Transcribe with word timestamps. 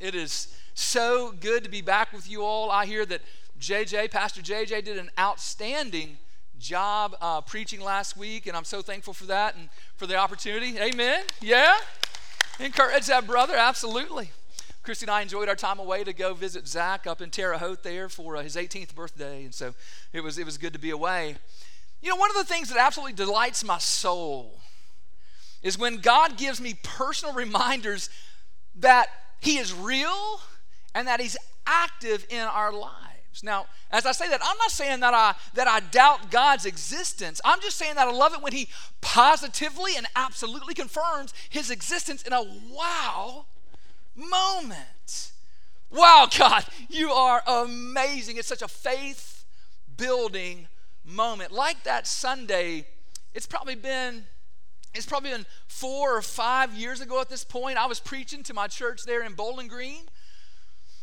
It 0.00 0.14
is 0.14 0.54
so 0.74 1.32
good 1.32 1.64
to 1.64 1.70
be 1.70 1.80
back 1.80 2.12
with 2.12 2.28
you 2.28 2.42
all. 2.42 2.70
I 2.70 2.86
hear 2.86 3.06
that 3.06 3.22
JJ, 3.60 4.10
Pastor 4.10 4.42
JJ, 4.42 4.84
did 4.84 4.98
an 4.98 5.10
outstanding 5.18 6.18
job 6.58 7.16
uh, 7.20 7.40
preaching 7.40 7.80
last 7.80 8.16
week, 8.16 8.46
and 8.46 8.56
I'm 8.56 8.64
so 8.64 8.82
thankful 8.82 9.14
for 9.14 9.24
that 9.26 9.56
and 9.56 9.68
for 9.96 10.06
the 10.06 10.16
opportunity. 10.16 10.78
Amen. 10.78 11.22
Yeah? 11.40 11.74
Encourage 12.60 13.06
that 13.06 13.26
brother, 13.26 13.54
absolutely. 13.56 14.30
Christy 14.82 15.06
and 15.06 15.10
I 15.10 15.22
enjoyed 15.22 15.48
our 15.48 15.56
time 15.56 15.78
away 15.78 16.04
to 16.04 16.12
go 16.12 16.34
visit 16.34 16.68
Zach 16.68 17.06
up 17.06 17.22
in 17.22 17.30
Terre 17.30 17.56
Haute 17.56 17.82
there 17.82 18.08
for 18.08 18.36
uh, 18.36 18.42
his 18.42 18.56
18th 18.56 18.94
birthday, 18.94 19.44
and 19.44 19.54
so 19.54 19.74
it 20.12 20.22
was, 20.22 20.38
it 20.38 20.44
was 20.44 20.58
good 20.58 20.74
to 20.74 20.78
be 20.78 20.90
away. 20.90 21.36
You 22.02 22.10
know, 22.10 22.16
one 22.16 22.30
of 22.30 22.36
the 22.36 22.44
things 22.44 22.68
that 22.68 22.78
absolutely 22.78 23.14
delights 23.14 23.64
my 23.64 23.78
soul 23.78 24.60
is 25.62 25.78
when 25.78 25.96
God 25.96 26.36
gives 26.36 26.60
me 26.60 26.74
personal 26.82 27.34
reminders 27.34 28.10
that 28.76 29.08
He 29.44 29.58
is 29.58 29.74
real 29.74 30.40
and 30.94 31.06
that 31.06 31.20
He's 31.20 31.36
active 31.66 32.26
in 32.30 32.40
our 32.40 32.72
lives. 32.72 33.42
Now, 33.42 33.66
as 33.90 34.06
I 34.06 34.12
say 34.12 34.28
that, 34.28 34.40
I'm 34.42 34.56
not 34.56 34.70
saying 34.70 35.00
that 35.00 35.12
I 35.12 35.34
that 35.52 35.68
I 35.68 35.80
doubt 35.80 36.30
God's 36.30 36.64
existence. 36.64 37.42
I'm 37.44 37.60
just 37.60 37.76
saying 37.76 37.96
that 37.96 38.08
I 38.08 38.10
love 38.10 38.32
it 38.32 38.40
when 38.40 38.52
He 38.52 38.68
positively 39.02 39.96
and 39.96 40.06
absolutely 40.16 40.72
confirms 40.72 41.34
His 41.50 41.70
existence 41.70 42.22
in 42.22 42.32
a 42.32 42.42
wow 42.70 43.44
moment. 44.14 45.32
Wow, 45.90 46.26
God, 46.38 46.64
you 46.88 47.10
are 47.10 47.42
amazing. 47.46 48.38
It's 48.38 48.48
such 48.48 48.62
a 48.62 48.68
faith 48.68 49.44
building 49.94 50.68
moment. 51.04 51.52
Like 51.52 51.82
that 51.84 52.06
Sunday, 52.06 52.86
it's 53.34 53.46
probably 53.46 53.74
been 53.74 54.24
it's 54.94 55.06
probably 55.06 55.30
been 55.30 55.46
four 55.66 56.16
or 56.16 56.22
five 56.22 56.72
years 56.74 57.00
ago 57.00 57.20
at 57.20 57.28
this 57.28 57.44
point. 57.44 57.78
I 57.78 57.86
was 57.86 58.00
preaching 58.00 58.42
to 58.44 58.54
my 58.54 58.68
church 58.68 59.04
there 59.04 59.22
in 59.22 59.34
Bowling 59.34 59.68
Green 59.68 60.02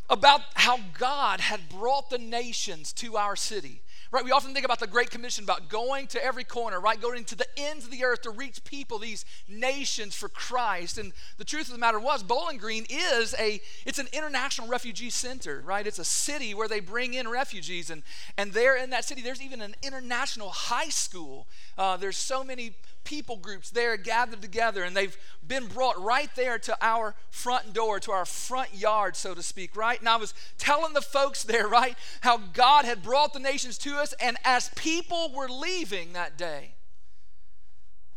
about 0.10 0.42
how 0.56 0.78
God 0.98 1.40
had 1.40 1.70
brought 1.70 2.10
the 2.10 2.18
nations 2.18 2.92
to 2.94 3.18
our 3.18 3.36
city. 3.36 3.82
Right? 4.12 4.26
We 4.26 4.32
often 4.32 4.54
think 4.54 4.66
about 4.66 4.82
the 4.82 4.88
Great 4.88 5.10
Commission, 5.10 5.46
about 5.46 5.70
going 5.70 6.08
to 6.08 6.22
every 6.22 6.44
corner, 6.44 6.82
right? 6.82 7.00
Going 7.00 7.24
to 7.24 7.36
the 7.36 7.48
ends 7.56 7.86
of 7.86 7.92
the 7.92 8.04
earth 8.04 8.24
to 8.24 8.30
reach 8.30 8.62
people, 8.66 9.00
these 9.00 9.24
nations 9.48 10.14
for 10.16 10.28
Christ. 10.28 10.98
And 10.98 11.14
the 11.38 11.46
truth 11.46 11.68
of 11.68 11.72
the 11.72 11.80
matter 11.80 11.98
was, 11.98 12.22
Bowling 12.22 12.58
Green 12.58 12.86
is 12.90 13.34
a, 13.40 13.62
it's 13.86 14.00
an 14.00 14.10
international 14.12 14.68
refugee 14.68 15.12
center, 15.12 15.64
right? 15.66 15.88
It's 15.88 15.98
a 15.98 16.04
city 16.04 16.54
where 16.54 16.68
they 16.68 16.82
bring 16.82 17.14
in 17.14 17.30
refugees. 17.30 17.90
And, 17.90 18.04
and 18.38 18.52
there 18.52 18.76
in 18.76 18.90
that 18.90 19.06
city, 19.06 19.22
there's 19.22 19.42
even 19.42 19.62
an 19.62 19.76
international 19.82 20.50
high 20.50 20.90
school. 20.90 21.48
Uh, 21.78 21.96
there's 21.96 22.18
so 22.18 22.44
many 22.44 22.74
people 23.04 23.38
groups 23.38 23.70
there 23.70 23.98
gathered 23.98 24.42
together, 24.42 24.84
and 24.84 24.96
they've 24.96 25.18
been 25.46 25.68
brought 25.68 26.02
right 26.02 26.30
there 26.36 26.60
to 26.60 26.78
our 26.82 27.16
front 27.30 27.74
door, 27.74 28.00
to 28.00 28.12
our 28.12 28.26
front 28.26 28.76
yard, 28.76 29.16
so 29.16 29.34
to 29.34 29.44
speak, 29.44 29.76
right? 29.76 30.00
And 30.00 30.08
I 30.08 30.18
was 30.18 30.34
telling 30.58 30.94
the 30.94 31.02
folks 31.02 31.44
there, 31.44 31.68
right, 31.68 31.98
how 32.22 32.38
God 32.38 32.86
had 32.86 33.04
brought 33.04 33.34
the 33.34 33.40
nations 33.40 33.78
to 33.80 33.96
us, 33.96 34.14
and 34.22 34.38
as 34.44 34.70
people 34.76 35.32
were 35.36 35.50
leaving 35.50 36.14
that 36.14 36.38
day, 36.38 36.76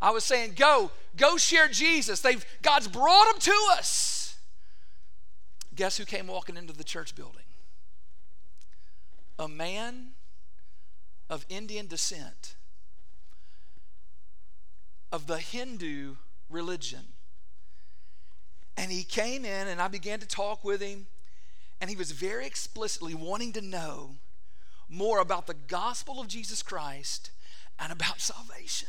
I 0.00 0.10
was 0.10 0.24
saying, 0.24 0.52
Go, 0.56 0.90
go 1.16 1.36
share 1.36 1.68
Jesus. 1.68 2.20
They've 2.20 2.44
God's 2.62 2.88
brought 2.88 3.24
them 3.30 3.40
to 3.40 3.68
us. 3.72 4.36
Guess 5.74 5.96
who 5.96 6.05
came 6.05 6.27
walking 6.27 6.56
into 6.56 6.72
the 6.72 6.84
church 6.84 7.14
building? 7.14 7.42
A 9.38 9.48
man 9.48 10.10
of 11.28 11.44
Indian 11.48 11.86
descent 11.86 12.55
of 15.15 15.29
the 15.29 15.39
Hindu 15.39 16.17
religion. 16.51 17.05
And 18.77 18.91
he 18.91 19.05
came 19.05 19.45
in, 19.45 19.69
and 19.69 19.81
I 19.81 19.87
began 19.87 20.19
to 20.19 20.27
talk 20.27 20.65
with 20.65 20.83
him, 20.83 21.07
and 21.81 21.89
he 21.89 21.95
was 21.95 22.11
very 22.11 22.47
explicitly 22.47 23.15
wanting 23.15 23.53
to 23.53 23.61
know 23.61 24.17
more 24.89 25.20
about 25.20 25.47
the 25.47 25.55
gospel 25.55 26.20
of 26.20 26.27
Jesus 26.27 26.64
Christ 26.64 27.30
and 27.79 27.92
about 27.92 28.20
salvation. 28.20 28.89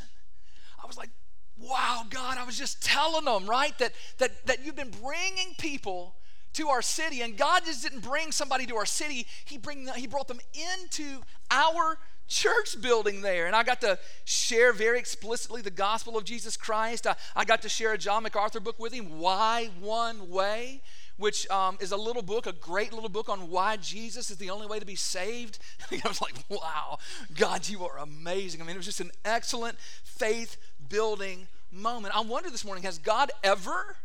I 0.82 0.88
was 0.88 0.98
like, 0.98 1.10
wow, 1.56 2.02
God, 2.10 2.38
I 2.38 2.44
was 2.44 2.58
just 2.58 2.82
telling 2.82 3.24
them, 3.24 3.46
right, 3.46 3.78
that, 3.78 3.92
that, 4.18 4.46
that 4.46 4.64
you've 4.64 4.74
been 4.74 4.90
bringing 4.90 5.54
people 5.58 6.16
to 6.54 6.70
our 6.70 6.82
city, 6.82 7.22
and 7.22 7.36
God 7.36 7.62
just 7.64 7.84
didn't 7.84 8.00
bring 8.00 8.32
somebody 8.32 8.66
to 8.66 8.74
our 8.74 8.86
city, 8.86 9.28
He, 9.44 9.58
bring, 9.58 9.86
he 9.94 10.08
brought 10.08 10.26
them 10.26 10.40
into 10.52 11.20
our 11.52 11.98
church 12.28 12.80
building 12.80 13.20
there. 13.20 13.46
And 13.46 13.54
I 13.54 13.62
got 13.62 13.80
to 13.82 13.98
share 14.24 14.72
very 14.72 14.98
explicitly 14.98 15.62
the 15.62 15.70
gospel 15.70 16.16
of 16.16 16.24
Jesus 16.24 16.56
Christ. 16.56 17.06
I, 17.06 17.14
I 17.34 17.44
got 17.44 17.62
to 17.62 17.68
share 17.68 17.92
a 17.92 17.98
John 17.98 18.22
MacArthur 18.22 18.60
book 18.60 18.78
with 18.78 18.92
him, 18.92 19.18
Why 19.18 19.70
One 19.80 20.30
Way, 20.30 20.82
which 21.16 21.48
um, 21.50 21.78
is 21.80 21.92
a 21.92 21.96
little 21.96 22.22
book, 22.22 22.46
a 22.46 22.52
great 22.52 22.92
little 22.92 23.08
book 23.08 23.28
on 23.28 23.50
why 23.50 23.76
Jesus 23.76 24.30
is 24.30 24.36
the 24.36 24.50
only 24.50 24.66
way 24.66 24.78
to 24.78 24.86
be 24.86 24.96
saved. 24.96 25.58
I 25.90 26.00
was 26.06 26.20
like, 26.20 26.34
wow, 26.48 26.98
God, 27.36 27.68
you 27.68 27.84
are 27.84 27.98
amazing. 27.98 28.60
I 28.60 28.64
mean, 28.64 28.74
it 28.74 28.78
was 28.78 28.86
just 28.86 29.00
an 29.00 29.12
excellent 29.24 29.78
faith 30.04 30.56
building 30.88 31.46
moment. 31.70 32.16
I 32.16 32.20
wonder 32.20 32.50
this 32.50 32.64
morning, 32.64 32.84
has 32.84 32.98
God 32.98 33.30
ever 33.42 33.96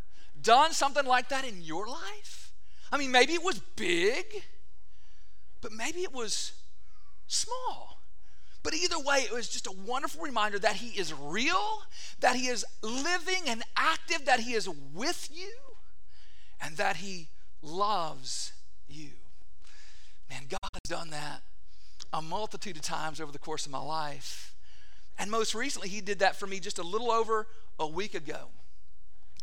done 0.42 0.72
something 0.72 1.06
like 1.06 1.30
that 1.30 1.46
in 1.46 1.62
your 1.62 1.88
life? 1.88 2.52
I 2.92 2.98
mean, 2.98 3.12
maybe 3.12 3.34
it 3.34 3.44
was 3.44 3.60
big, 3.76 4.26
but 5.62 5.72
maybe 5.72 6.02
it 6.02 6.14
was 6.14 6.54
small. 7.28 8.01
But 8.64 8.76
either 8.76 9.00
way, 9.00 9.20
it 9.20 9.34
was 9.34 9.50
just 9.50 9.66
a 9.68 9.72
wonderful 9.72 10.22
reminder 10.22 10.60
that 10.60 10.76
He 10.76 11.00
is 11.00 11.14
real, 11.14 11.82
that 12.20 12.36
He 12.36 12.48
is 12.48 12.64
living 12.82 13.44
and 13.48 13.64
active, 13.76 14.26
that 14.26 14.42
He 14.42 14.54
is 14.54 14.70
with 14.94 15.30
you, 15.34 15.52
and 16.62 16.78
that 16.78 16.98
He 16.98 17.30
loves 17.62 18.54
you. 18.88 19.10
Man, 20.30 20.44
God 20.48 20.70
has 20.74 20.90
done 20.90 21.10
that 21.10 21.42
a 22.14 22.22
multitude 22.22 22.76
of 22.76 22.84
times 22.84 23.20
over 23.20 23.32
the 23.32 23.40
course 23.40 23.66
of 23.66 23.72
my 23.72 23.80
life. 23.80 24.54
And 25.18 25.32
most 25.32 25.56
recently, 25.56 25.90
He 25.90 26.02
did 26.02 26.20
that 26.20 26.36
for 26.36 26.46
me 26.46 26.60
just 26.60 26.78
a 26.78 26.84
little 26.84 27.12
over 27.12 27.48
a 27.80 27.88
week 27.88 28.14
ago. 28.14 28.50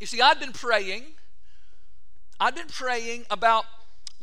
You 0.01 0.07
see, 0.07 0.21
I'd 0.21 0.39
been 0.39 0.53
praying, 0.53 1.03
I'd 2.39 2.55
been 2.55 2.69
praying 2.69 3.25
about 3.31 3.65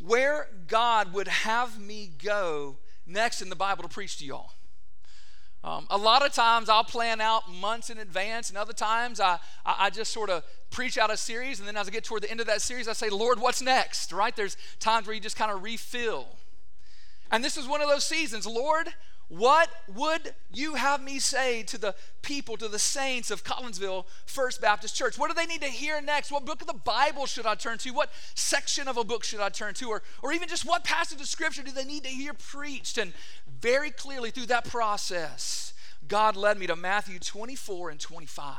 where 0.01 0.47
God 0.67 1.13
would 1.13 1.27
have 1.27 1.79
me 1.79 2.11
go 2.23 2.77
next 3.05 3.41
in 3.41 3.49
the 3.49 3.55
Bible 3.55 3.83
to 3.83 3.89
preach 3.89 4.17
to 4.19 4.25
y'all. 4.25 4.51
Um, 5.65 5.87
a 5.89 5.97
lot 5.97 6.23
of 6.23 6.31
times 6.31 6.69
I'll 6.69 6.83
plan 6.83 7.19
out 7.19 7.51
months 7.51 7.89
in 7.89 7.97
advance, 7.97 8.49
and 8.49 8.57
other 8.57 8.71
times 8.71 9.19
I, 9.19 9.39
I, 9.65 9.75
I, 9.79 9.89
just 9.89 10.13
sort 10.13 10.29
of 10.29 10.43
preach 10.69 10.95
out 10.95 11.09
a 11.09 11.17
series, 11.17 11.57
and 11.57 11.67
then 11.67 11.75
as 11.75 11.87
I 11.87 11.91
get 11.91 12.03
toward 12.03 12.21
the 12.21 12.29
end 12.29 12.39
of 12.39 12.45
that 12.45 12.61
series, 12.61 12.87
I 12.87 12.93
say, 12.93 13.09
Lord, 13.09 13.39
what's 13.39 13.63
next? 13.63 14.13
Right? 14.13 14.35
There's 14.35 14.57
times 14.79 15.07
where 15.07 15.15
you 15.15 15.19
just 15.19 15.35
kind 15.35 15.49
of 15.49 15.63
refill. 15.63 16.27
And 17.31 17.43
this 17.43 17.57
is 17.57 17.67
one 17.67 17.81
of 17.81 17.89
those 17.89 18.03
seasons. 18.03 18.45
Lord, 18.45 18.89
what 19.27 19.69
would 19.95 20.35
you 20.53 20.75
have 20.75 21.01
me 21.01 21.17
say 21.17 21.63
to 21.63 21.79
the 21.79 21.95
people, 22.21 22.57
to 22.57 22.67
the 22.67 22.77
saints 22.77 23.31
of 23.31 23.43
Collinsville 23.43 24.05
First 24.27 24.61
Baptist 24.61 24.95
Church? 24.95 25.17
What 25.17 25.29
do 25.29 25.33
they 25.33 25.47
need 25.47 25.61
to 25.61 25.67
hear 25.67 25.99
next? 25.99 26.31
What 26.31 26.45
book 26.45 26.61
of 26.61 26.67
the 26.67 26.73
Bible 26.73 27.25
should 27.25 27.47
I 27.47 27.55
turn 27.55 27.79
to? 27.79 27.89
What 27.89 28.11
section 28.35 28.87
of 28.87 28.97
a 28.97 29.03
book 29.03 29.23
should 29.23 29.39
I 29.39 29.49
turn 29.49 29.73
to? 29.75 29.89
Or, 29.89 30.03
or 30.21 30.31
even 30.31 30.47
just 30.47 30.63
what 30.63 30.83
passage 30.83 31.19
of 31.19 31.25
Scripture 31.25 31.63
do 31.63 31.71
they 31.71 31.85
need 31.85 32.03
to 32.03 32.09
hear 32.09 32.35
preached? 32.35 32.99
And 32.99 33.13
very 33.59 33.91
clearly 33.91 34.31
through 34.31 34.47
that 34.47 34.65
process, 34.65 35.73
God 36.07 36.35
led 36.35 36.57
me 36.57 36.67
to 36.67 36.75
Matthew 36.75 37.19
24 37.19 37.89
and 37.89 37.99
25, 37.99 38.55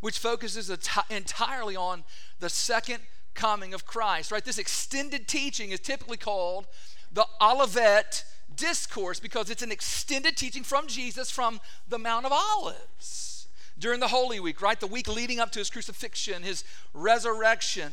which 0.00 0.18
focuses 0.18 0.70
entirely 1.10 1.76
on 1.76 2.04
the 2.40 2.48
second 2.48 3.00
coming 3.34 3.72
of 3.72 3.86
Christ, 3.86 4.30
right? 4.30 4.44
This 4.44 4.58
extended 4.58 5.28
teaching 5.28 5.70
is 5.70 5.80
typically 5.80 6.16
called 6.16 6.66
the 7.12 7.24
Olivet 7.40 8.24
discourse 8.54 9.20
because 9.20 9.48
it's 9.50 9.62
an 9.62 9.72
extended 9.72 10.36
teaching 10.36 10.64
from 10.64 10.88
Jesus 10.88 11.30
from 11.30 11.60
the 11.88 11.98
Mount 11.98 12.26
of 12.26 12.32
Olives 12.32 13.46
during 13.78 14.00
the 14.00 14.08
Holy 14.08 14.40
Week, 14.40 14.60
right? 14.60 14.78
The 14.78 14.86
week 14.86 15.08
leading 15.08 15.38
up 15.38 15.52
to 15.52 15.60
his 15.60 15.70
crucifixion, 15.70 16.42
his 16.42 16.64
resurrection. 16.92 17.92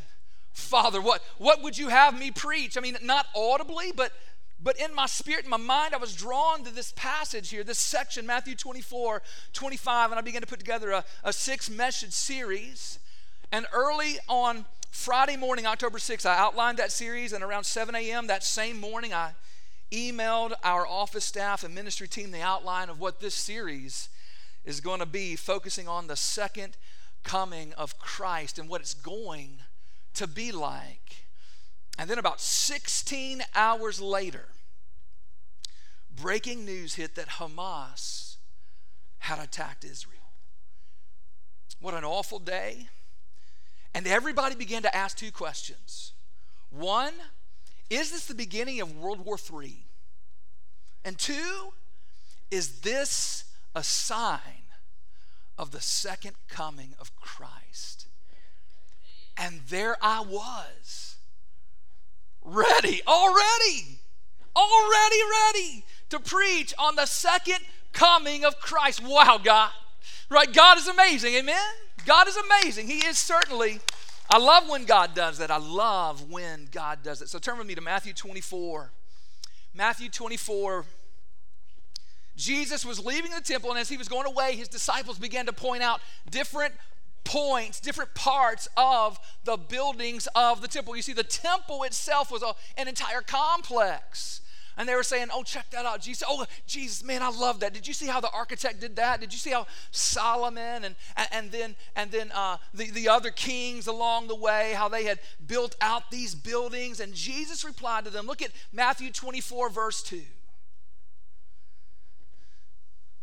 Father, 0.51 1.01
what, 1.01 1.21
what 1.37 1.61
would 1.61 1.77
you 1.77 1.89
have 1.89 2.17
me 2.17 2.31
preach? 2.31 2.77
I 2.77 2.81
mean, 2.81 2.97
not 3.03 3.27
audibly, 3.35 3.91
but 3.91 4.11
but 4.65 4.79
in 4.79 4.95
my 4.95 5.05
spirit, 5.05 5.43
in 5.43 5.51
my 5.51 5.57
mind, 5.57 5.93
I 5.93 5.97
was 5.97 6.15
drawn 6.15 6.63
to 6.63 6.71
this 6.71 6.91
passage 6.95 7.51
here, 7.51 7.63
this 7.63 7.77
section, 7.77 8.25
Matthew 8.25 8.55
24, 8.55 9.21
25, 9.53 10.09
and 10.09 10.17
I 10.17 10.23
began 10.23 10.41
to 10.41 10.47
put 10.47 10.57
together 10.57 10.89
a, 10.89 11.05
a 11.23 11.31
six 11.31 11.69
message 11.69 12.13
series. 12.13 12.97
And 13.51 13.67
early 13.71 14.17
on 14.27 14.65
Friday 14.89 15.37
morning, 15.37 15.67
October 15.67 15.99
6th, 15.99 16.25
I 16.25 16.35
outlined 16.35 16.79
that 16.79 16.91
series, 16.91 17.31
and 17.31 17.43
around 17.43 17.65
7 17.65 17.93
a.m. 17.93 18.25
that 18.25 18.43
same 18.43 18.79
morning, 18.79 19.13
I 19.13 19.33
emailed 19.91 20.53
our 20.63 20.87
office 20.87 21.25
staff 21.25 21.63
and 21.63 21.75
ministry 21.75 22.07
team 22.07 22.31
the 22.31 22.41
outline 22.41 22.89
of 22.89 22.99
what 22.99 23.19
this 23.19 23.35
series 23.35 24.09
is 24.65 24.81
going 24.81 24.99
to 24.99 25.05
be, 25.05 25.35
focusing 25.35 25.87
on 25.87 26.07
the 26.07 26.15
second 26.15 26.75
coming 27.23 27.71
of 27.73 27.99
Christ 27.99 28.57
and 28.57 28.67
what 28.67 28.81
it's 28.81 28.95
going 28.95 29.59
to 30.15 30.25
be 30.25 30.51
like. 30.51 31.27
And 31.99 32.09
then, 32.09 32.17
about 32.17 32.41
16 32.41 33.43
hours 33.53 34.01
later, 34.01 34.47
breaking 36.15 36.65
news 36.65 36.95
hit 36.95 37.15
that 37.15 37.27
Hamas 37.29 38.37
had 39.19 39.39
attacked 39.39 39.83
Israel. 39.83 40.15
What 41.79 41.93
an 41.93 42.03
awful 42.03 42.39
day. 42.39 42.87
And 43.93 44.07
everybody 44.07 44.55
began 44.55 44.81
to 44.83 44.95
ask 44.95 45.17
two 45.17 45.31
questions. 45.31 46.13
One, 46.69 47.13
is 47.89 48.11
this 48.11 48.25
the 48.25 48.35
beginning 48.35 48.81
of 48.81 48.97
World 48.97 49.25
War 49.25 49.37
III? 49.37 49.85
And 51.03 51.17
two, 51.17 51.73
is 52.51 52.79
this 52.79 53.45
a 53.75 53.83
sign 53.83 54.39
of 55.57 55.71
the 55.71 55.81
second 55.81 56.35
coming 56.47 56.93
of 56.99 57.15
Christ? 57.15 58.07
And 59.37 59.61
there 59.69 59.97
I 60.01 60.21
was, 60.21 61.17
ready, 62.41 63.01
already, 63.07 63.99
already 64.55 65.21
ready 65.31 65.85
to 66.09 66.19
preach 66.19 66.73
on 66.77 66.95
the 66.95 67.05
second 67.05 67.59
coming 67.93 68.45
of 68.45 68.59
Christ. 68.59 69.01
Wow, 69.03 69.39
God. 69.43 69.71
Right? 70.29 70.51
God 70.51 70.77
is 70.77 70.87
amazing. 70.87 71.33
Amen? 71.35 71.63
God 72.05 72.27
is 72.27 72.37
amazing. 72.37 72.87
He 72.87 73.05
is 73.05 73.17
certainly. 73.17 73.79
I 74.29 74.37
love 74.37 74.67
when 74.67 74.85
God 74.85 75.13
does 75.13 75.37
that. 75.37 75.51
I 75.51 75.57
love 75.57 76.31
when 76.31 76.67
God 76.71 76.99
does 77.03 77.21
it. 77.21 77.29
So 77.29 77.37
turn 77.37 77.57
with 77.57 77.67
me 77.67 77.75
to 77.75 77.81
Matthew 77.81 78.13
24. 78.13 78.91
Matthew 79.73 80.09
24. 80.09 80.85
Jesus 82.35 82.85
was 82.85 83.03
leaving 83.03 83.31
the 83.31 83.41
temple, 83.41 83.69
and 83.69 83.79
as 83.79 83.87
he 83.87 83.97
was 83.97 84.09
going 84.09 84.25
away, 84.25 84.55
his 84.55 84.67
disciples 84.67 85.17
began 85.17 85.45
to 85.45 85.53
point 85.53 85.83
out 85.83 86.01
different 86.29 86.73
points, 87.23 87.79
different 87.79 88.13
parts 88.13 88.67
of 88.75 89.19
the 89.45 89.57
buildings 89.57 90.27
of 90.35 90.61
the 90.61 90.67
temple. 90.67 90.95
You 90.95 91.01
see, 91.01 91.13
the 91.13 91.23
temple 91.23 91.83
itself 91.83 92.31
was 92.31 92.43
a, 92.43 92.53
an 92.77 92.87
entire 92.87 93.21
complex. 93.21 94.41
And 94.77 94.89
they 94.89 94.95
were 94.95 95.03
saying, 95.03 95.27
Oh, 95.33 95.43
check 95.43 95.69
that 95.71 95.85
out. 95.85 96.01
Jesus, 96.01 96.27
oh, 96.27 96.45
Jesus, 96.67 97.03
man, 97.03 97.21
I 97.21 97.29
love 97.29 97.61
that. 97.61 97.73
Did 97.73 97.87
you 97.87 97.93
see 97.93 98.07
how 98.07 98.19
the 98.19 98.29
architect 98.31 98.81
did 98.81 98.95
that? 98.97 99.21
Did 99.21 99.31
you 99.31 99.39
see 99.39 99.51
how 99.51 99.67
Solomon 99.91 100.83
and, 100.83 100.95
and, 101.15 101.27
and 101.31 101.51
then, 101.51 101.75
and 101.95 102.11
then 102.11 102.31
uh, 102.33 102.57
the, 102.73 102.91
the 102.91 103.07
other 103.07 103.31
kings 103.31 103.87
along 103.87 104.27
the 104.27 104.35
way, 104.35 104.73
how 104.75 104.89
they 104.89 105.05
had 105.05 105.19
built 105.45 105.75
out 105.81 106.11
these 106.11 106.35
buildings? 106.35 106.99
And 106.99 107.13
Jesus 107.13 107.63
replied 107.63 108.05
to 108.05 108.11
them. 108.11 108.27
Look 108.27 108.41
at 108.41 108.51
Matthew 108.73 109.11
24, 109.11 109.69
verse 109.69 110.03
2. 110.03 110.21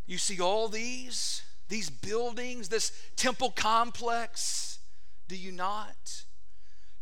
You 0.06 0.18
see 0.18 0.40
all 0.40 0.68
these, 0.68 1.42
these 1.68 1.88
buildings, 1.88 2.68
this 2.68 2.92
temple 3.16 3.50
complex, 3.50 4.78
do 5.28 5.36
you 5.36 5.52
not? 5.52 6.24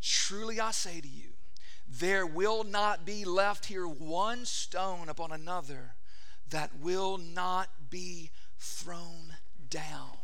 Truly 0.00 0.60
I 0.60 0.70
say 0.70 1.00
to 1.00 1.08
you, 1.08 1.29
there 1.98 2.24
will 2.24 2.62
not 2.62 3.04
be 3.04 3.24
left 3.24 3.66
here 3.66 3.86
one 3.86 4.44
stone 4.44 5.08
upon 5.08 5.32
another 5.32 5.94
that 6.50 6.70
will 6.80 7.18
not 7.18 7.68
be 7.90 8.30
thrown 8.58 9.34
down. 9.68 10.16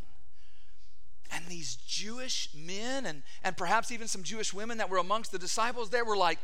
And 1.33 1.45
these 1.47 1.75
Jewish 1.75 2.49
men 2.55 3.05
and, 3.05 3.23
and 3.43 3.57
perhaps 3.57 3.91
even 3.91 4.07
some 4.07 4.23
Jewish 4.23 4.55
women 4.55 4.79
that 4.79 4.89
were 4.89 4.99
amongst 4.99 5.33
the 5.33 5.39
disciples 5.39 5.91
there 5.91 6.05
were 6.05 6.17
like, 6.17 6.39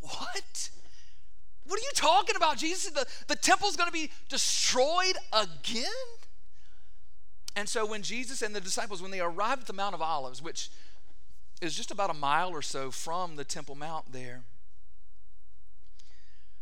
What? 0.00 0.70
What 1.66 1.78
are 1.78 1.82
you 1.82 1.92
talking 1.94 2.36
about, 2.36 2.58
Jesus? 2.58 2.90
The, 2.90 3.06
the 3.28 3.36
temple's 3.36 3.76
going 3.76 3.88
to 3.88 3.92
be 3.92 4.10
destroyed 4.28 5.16
again? 5.32 5.84
And 7.56 7.68
so 7.68 7.86
when 7.86 8.02
Jesus 8.02 8.42
and 8.42 8.54
the 8.54 8.60
disciples, 8.60 9.00
when 9.00 9.12
they 9.12 9.20
arrived 9.20 9.62
at 9.62 9.66
the 9.66 9.72
Mount 9.72 9.94
of 9.94 10.02
Olives, 10.02 10.42
which 10.42 10.68
is 11.62 11.74
just 11.74 11.90
about 11.90 12.10
a 12.10 12.14
mile 12.14 12.50
or 12.50 12.60
so 12.60 12.90
from 12.90 13.36
the 13.36 13.44
Temple 13.44 13.76
Mount 13.76 14.12
there, 14.12 14.42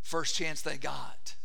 first 0.02 0.34
chance 0.34 0.62
they 0.62 0.76
got. 0.76 1.36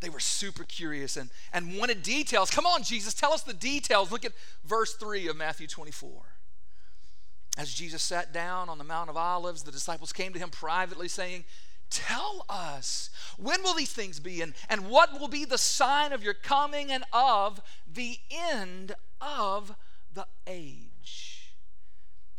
They 0.00 0.08
were 0.08 0.20
super 0.20 0.64
curious 0.64 1.16
and, 1.16 1.30
and 1.52 1.76
wanted 1.76 2.02
details. 2.02 2.50
Come 2.50 2.66
on, 2.66 2.82
Jesus, 2.82 3.14
tell 3.14 3.32
us 3.32 3.42
the 3.42 3.52
details. 3.52 4.10
Look 4.10 4.24
at 4.24 4.32
verse 4.64 4.94
3 4.94 5.28
of 5.28 5.36
Matthew 5.36 5.66
24. 5.66 6.10
As 7.58 7.74
Jesus 7.74 8.02
sat 8.02 8.32
down 8.32 8.68
on 8.68 8.78
the 8.78 8.84
Mount 8.84 9.10
of 9.10 9.16
Olives, 9.16 9.62
the 9.62 9.72
disciples 9.72 10.12
came 10.12 10.32
to 10.32 10.38
him 10.38 10.48
privately, 10.50 11.08
saying, 11.08 11.44
Tell 11.90 12.46
us, 12.48 13.10
when 13.36 13.62
will 13.64 13.74
these 13.74 13.92
things 13.92 14.20
be, 14.20 14.40
and, 14.40 14.54
and 14.68 14.88
what 14.88 15.18
will 15.18 15.28
be 15.28 15.44
the 15.44 15.58
sign 15.58 16.12
of 16.12 16.22
your 16.22 16.34
coming 16.34 16.92
and 16.92 17.02
of 17.12 17.60
the 17.92 18.18
end 18.30 18.94
of 19.20 19.74
the 20.14 20.26
age? 20.46 21.52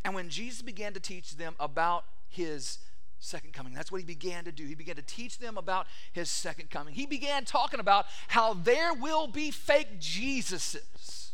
And 0.05 0.15
when 0.15 0.29
Jesus 0.29 0.61
began 0.61 0.93
to 0.93 1.01
teach 1.01 1.35
them 1.35 1.55
about 1.59 2.05
his 2.29 2.79
second 3.21 3.53
coming. 3.53 3.73
That's 3.73 3.91
what 3.91 4.01
he 4.01 4.05
began 4.05 4.43
to 4.45 4.51
do. 4.51 4.65
He 4.65 4.75
began 4.75 4.95
to 4.95 5.01
teach 5.01 5.37
them 5.37 5.57
about 5.57 5.87
his 6.11 6.29
second 6.29 6.69
coming. 6.69 6.93
He 6.93 7.05
began 7.05 7.45
talking 7.45 7.79
about 7.79 8.05
how 8.27 8.53
there 8.53 8.93
will 8.93 9.27
be 9.27 9.51
fake 9.51 9.99
Jesuses 9.99 11.29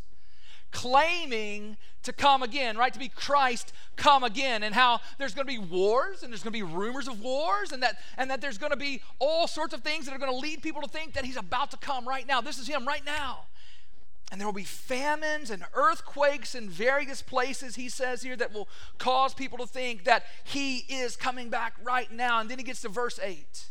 claiming 0.71 1.77
to 2.03 2.11
come 2.11 2.43
again, 2.43 2.77
right? 2.77 2.93
To 2.93 2.99
be 2.99 3.07
Christ 3.07 3.71
come 3.95 4.23
again, 4.23 4.63
and 4.63 4.75
how 4.75 4.99
there's 5.17 5.33
going 5.33 5.47
to 5.47 5.51
be 5.51 5.57
wars 5.57 6.23
and 6.23 6.31
there's 6.31 6.43
going 6.43 6.53
to 6.53 6.57
be 6.57 6.63
rumors 6.63 7.07
of 7.07 7.21
wars, 7.21 7.71
and 7.71 7.81
that 7.83 7.97
and 8.17 8.29
that 8.29 8.41
there's 8.41 8.57
going 8.57 8.71
to 8.71 8.77
be 8.77 9.01
all 9.19 9.47
sorts 9.47 9.73
of 9.73 9.81
things 9.81 10.05
that 10.05 10.13
are 10.13 10.19
going 10.19 10.31
to 10.31 10.37
lead 10.37 10.61
people 10.61 10.81
to 10.81 10.87
think 10.87 11.13
that 11.13 11.25
he's 11.25 11.37
about 11.37 11.71
to 11.71 11.77
come 11.77 12.07
right 12.07 12.27
now. 12.27 12.41
This 12.41 12.59
is 12.59 12.67
him 12.67 12.85
right 12.85 13.05
now. 13.05 13.45
And 14.31 14.41
there 14.41 14.47
will 14.47 14.53
be 14.53 14.63
famines 14.63 15.49
and 15.49 15.63
earthquakes 15.73 16.53
in 16.53 16.69
various 16.69 17.21
places, 17.21 17.75
he 17.75 17.87
says 17.87 18.23
here, 18.23 18.35
that 18.35 18.53
will 18.53 18.67
cause 18.97 19.33
people 19.33 19.57
to 19.59 19.65
think 19.65 20.03
that 20.03 20.23
he 20.43 20.79
is 20.89 21.15
coming 21.15 21.49
back 21.49 21.73
right 21.81 22.11
now. 22.11 22.39
And 22.39 22.49
then 22.49 22.57
he 22.57 22.63
gets 22.63 22.81
to 22.81 22.89
verse 22.89 23.19
8. 23.23 23.69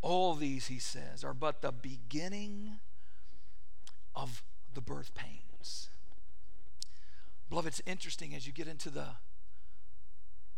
All 0.00 0.34
these, 0.34 0.68
he 0.68 0.78
says, 0.78 1.24
are 1.24 1.34
but 1.34 1.60
the 1.60 1.72
beginning 1.72 2.78
of 4.14 4.42
the 4.74 4.80
birth 4.80 5.12
pains. 5.14 5.88
Beloved, 7.48 7.68
it's 7.68 7.82
interesting 7.84 8.34
as 8.34 8.46
you 8.46 8.52
get 8.52 8.68
into 8.68 8.90
the 8.90 9.06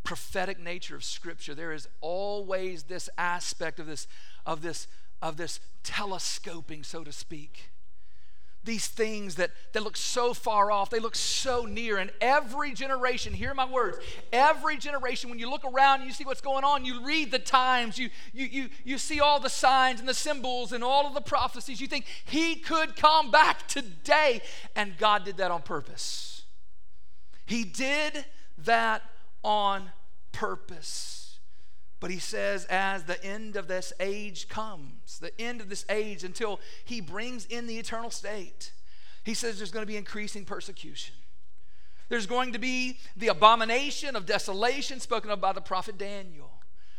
prophetic 0.04 0.60
nature 0.60 0.94
of 0.94 1.04
Scripture, 1.04 1.54
there 1.54 1.72
is 1.72 1.88
always 2.00 2.84
this 2.84 3.08
aspect 3.16 3.80
of 3.80 3.86
this, 3.86 4.06
of 4.44 4.60
this 4.60 4.86
of 5.22 5.36
this 5.36 5.60
telescoping, 5.84 6.82
so 6.82 7.04
to 7.04 7.12
speak. 7.12 7.70
These 8.64 8.86
things 8.86 9.36
that, 9.36 9.50
that 9.72 9.82
look 9.82 9.96
so 9.96 10.34
far 10.34 10.70
off, 10.70 10.90
they 10.90 11.00
look 11.00 11.16
so 11.16 11.64
near. 11.64 11.98
And 11.98 12.12
every 12.20 12.72
generation, 12.72 13.32
hear 13.32 13.54
my 13.54 13.68
words, 13.68 13.98
every 14.32 14.76
generation, 14.76 15.30
when 15.30 15.40
you 15.40 15.50
look 15.50 15.64
around 15.64 16.04
you 16.04 16.12
see 16.12 16.24
what's 16.24 16.40
going 16.40 16.62
on, 16.62 16.84
you 16.84 17.04
read 17.04 17.32
the 17.32 17.40
times, 17.40 17.98
you, 17.98 18.10
you, 18.32 18.46
you, 18.46 18.68
you 18.84 18.98
see 18.98 19.18
all 19.18 19.40
the 19.40 19.50
signs 19.50 19.98
and 19.98 20.08
the 20.08 20.14
symbols 20.14 20.72
and 20.72 20.84
all 20.84 21.06
of 21.06 21.14
the 21.14 21.20
prophecies, 21.20 21.80
you 21.80 21.88
think 21.88 22.06
he 22.24 22.54
could 22.54 22.94
come 22.94 23.32
back 23.32 23.66
today. 23.66 24.42
And 24.76 24.96
God 24.96 25.24
did 25.24 25.38
that 25.38 25.50
on 25.50 25.62
purpose. 25.62 26.44
He 27.46 27.64
did 27.64 28.24
that 28.58 29.02
on 29.42 29.90
purpose. 30.30 31.21
But 32.02 32.10
he 32.10 32.18
says, 32.18 32.64
as 32.64 33.04
the 33.04 33.24
end 33.24 33.54
of 33.54 33.68
this 33.68 33.92
age 34.00 34.48
comes, 34.48 35.20
the 35.20 35.40
end 35.40 35.60
of 35.60 35.68
this 35.68 35.86
age 35.88 36.24
until 36.24 36.58
he 36.84 37.00
brings 37.00 37.46
in 37.46 37.68
the 37.68 37.78
eternal 37.78 38.10
state, 38.10 38.72
he 39.22 39.34
says 39.34 39.56
there's 39.56 39.70
going 39.70 39.84
to 39.84 39.90
be 39.90 39.96
increasing 39.96 40.44
persecution. 40.44 41.14
There's 42.08 42.26
going 42.26 42.54
to 42.54 42.58
be 42.58 42.98
the 43.16 43.28
abomination 43.28 44.16
of 44.16 44.26
desolation 44.26 44.98
spoken 44.98 45.30
of 45.30 45.40
by 45.40 45.52
the 45.52 45.60
prophet 45.60 45.96
Daniel. 45.96 46.50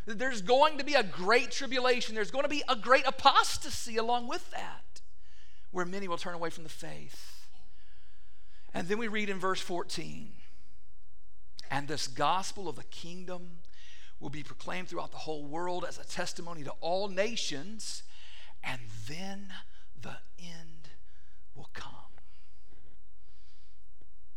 There's 0.05 0.41
going 0.41 0.77
to 0.77 0.85
be 0.85 0.93
a 0.93 1.03
great 1.03 1.51
tribulation. 1.51 2.15
There's 2.15 2.31
going 2.31 2.43
to 2.43 2.49
be 2.49 2.63
a 2.69 2.75
great 2.77 3.05
apostasy 3.05 3.97
along 3.97 4.29
with 4.29 4.51
that, 4.51 5.01
where 5.71 5.85
many 5.85 6.07
will 6.07 6.15
turn 6.15 6.33
away 6.33 6.49
from 6.49 6.63
the 6.63 6.69
faith. 6.69 7.49
And 8.73 8.87
then 8.87 8.99
we 8.99 9.09
read 9.09 9.29
in 9.29 9.37
verse 9.37 9.59
14, 9.59 10.31
and 11.69 11.89
this 11.89 12.07
gospel 12.07 12.69
of 12.69 12.77
the 12.77 12.85
kingdom 12.85 13.57
will 14.23 14.29
be 14.29 14.41
proclaimed 14.41 14.87
throughout 14.87 15.11
the 15.11 15.17
whole 15.17 15.43
world 15.43 15.83
as 15.85 15.99
a 15.99 16.07
testimony 16.07 16.63
to 16.63 16.71
all 16.79 17.09
nations, 17.09 18.03
and 18.63 18.79
then 19.05 19.49
the 20.01 20.15
end 20.39 20.87
will 21.53 21.69
come. 21.73 21.91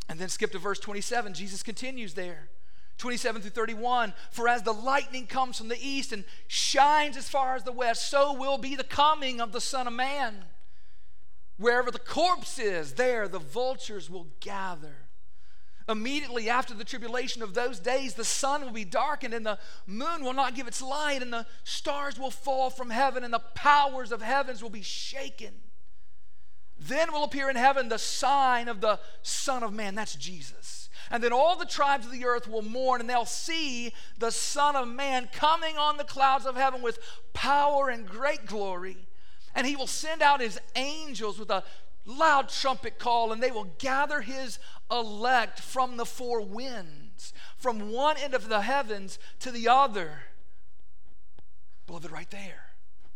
And 0.09 0.19
then 0.19 0.29
skip 0.29 0.51
to 0.53 0.59
verse 0.59 0.81
27. 0.81 1.35
Jesus 1.35 1.63
continues 1.63 2.15
there. 2.15 2.49
27 2.99 3.43
through 3.43 3.51
31 3.51 4.13
For 4.33 4.49
as 4.49 4.63
the 4.63 4.73
lightning 4.73 5.27
comes 5.27 5.57
from 5.59 5.69
the 5.69 5.79
east 5.81 6.13
and 6.13 6.25
shines 6.49 7.17
as 7.17 7.29
far 7.29 7.55
as 7.55 7.63
the 7.63 7.71
west, 7.71 8.11
so 8.11 8.33
will 8.33 8.59
be 8.59 8.75
the 8.75 8.85
coming 8.85 9.41
of 9.41 9.53
the 9.53 9.61
Son 9.61 9.87
of 9.87 9.93
Man. 9.93 10.47
Wherever 11.59 11.93
the 11.93 12.01
corpse 12.01 12.59
is, 12.59 12.95
there 12.95 13.29
the 13.29 13.39
vultures 13.39 14.11
will 14.11 14.27
gather. 14.41 15.06
Immediately 15.89 16.51
after 16.51 16.75
the 16.75 16.85
tribulation 16.85 17.43
of 17.43 17.55
those 17.55 17.79
days, 17.79 18.15
the 18.15 18.25
sun 18.25 18.65
will 18.65 18.73
be 18.73 18.85
darkened, 18.85 19.33
and 19.33 19.47
the 19.47 19.59
moon 19.87 20.25
will 20.25 20.33
not 20.33 20.57
give 20.57 20.67
its 20.67 20.83
light, 20.83 21.23
and 21.23 21.33
the 21.33 21.47
stars 21.63 22.19
will 22.19 22.31
fall 22.31 22.71
from 22.71 22.91
heaven, 22.91 23.23
and 23.23 23.33
the 23.33 23.39
powers 23.39 24.11
of 24.11 24.21
heavens 24.21 24.63
will 24.63 24.71
be 24.71 24.83
shaken. 24.83 25.53
Then 26.79 27.13
will 27.13 27.25
appear 27.25 27.49
in 27.49 27.57
heaven 27.57 27.89
the 27.89 27.99
sign 27.99 28.69
of 28.69 28.81
the 28.81 28.99
Son 29.23 29.63
of 29.63 29.73
Man. 29.73 29.95
That's 29.95 30.17
Jesus. 30.17 30.89
And 31.11 31.23
then 31.23 31.33
all 31.33 31.57
the 31.57 31.65
tribes 31.65 32.05
of 32.05 32.13
the 32.13 32.27
earth 32.27 32.49
will 32.49 32.63
mourn, 32.63 33.01
and 33.01 33.09
they'll 33.09 33.25
see 33.25 33.93
the 34.19 34.33
Son 34.33 34.75
of 34.75 34.89
Man 34.89 35.29
coming 35.33 35.79
on 35.79 35.99
the 35.99 36.05
clouds 36.05 36.47
of 36.47 36.57
heaven 36.57 36.83
with 36.83 36.99
power 37.33 37.89
and 37.89 38.09
great 38.09 38.45
glory. 38.45 39.07
And 39.55 39.67
he 39.67 39.77
will 39.77 39.87
send 39.87 40.21
out 40.21 40.41
his 40.41 40.59
angels 40.75 41.39
with 41.39 41.51
a 41.51 41.63
loud 42.07 42.49
trumpet 42.49 42.99
call, 42.99 43.33
and 43.33 43.43
they 43.43 43.51
will 43.51 43.69
gather 43.79 44.23
his 44.23 44.59
elect 44.91 45.61
from 45.61 45.97
the 45.97 46.07
four 46.07 46.41
winds, 46.41 47.33
from 47.59 47.93
one 47.93 48.17
end 48.17 48.35
of 48.35 48.49
the 48.49 48.63
heavens 48.63 49.19
to 49.41 49.51
the 49.51 49.69
other. 49.69 50.21
Beloved, 51.87 52.11
right 52.11 52.31
there. 52.31 52.63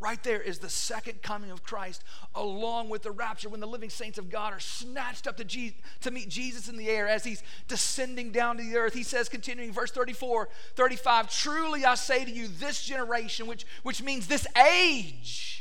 Right 0.00 0.22
there 0.22 0.40
is 0.40 0.60
the 0.60 0.70
second 0.70 1.20
coming 1.20 1.50
of 1.50 1.62
Christ, 1.62 2.02
along 2.34 2.88
with 2.88 3.02
the 3.02 3.10
rapture 3.10 3.50
when 3.50 3.60
the 3.60 3.66
living 3.66 3.90
saints 3.90 4.16
of 4.16 4.30
God 4.30 4.54
are 4.54 4.60
snatched 4.60 5.26
up 5.26 5.36
to, 5.36 5.44
Je- 5.44 5.76
to 6.00 6.10
meet 6.10 6.30
Jesus 6.30 6.70
in 6.70 6.78
the 6.78 6.88
air 6.88 7.06
as 7.06 7.22
he's 7.22 7.42
descending 7.68 8.32
down 8.32 8.56
to 8.56 8.62
the 8.62 8.78
earth. 8.78 8.94
He 8.94 9.02
says, 9.02 9.28
continuing 9.28 9.74
verse 9.74 9.90
34, 9.90 10.48
35, 10.74 11.30
Truly 11.30 11.84
I 11.84 11.96
say 11.96 12.24
to 12.24 12.30
you, 12.30 12.48
this 12.48 12.82
generation, 12.82 13.46
which, 13.46 13.66
which 13.82 14.02
means 14.02 14.26
this 14.26 14.46
age, 14.56 15.59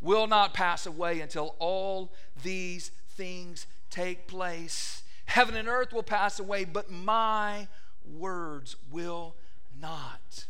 will 0.00 0.26
not 0.26 0.54
pass 0.54 0.86
away 0.86 1.20
until 1.20 1.54
all 1.58 2.12
these 2.42 2.90
things 3.10 3.66
take 3.90 4.26
place. 4.26 5.02
Heaven 5.26 5.56
and 5.56 5.68
earth 5.68 5.92
will 5.92 6.02
pass 6.02 6.38
away, 6.38 6.64
but 6.64 6.90
my 6.90 7.68
words 8.04 8.76
will 8.90 9.34
not 9.80 10.46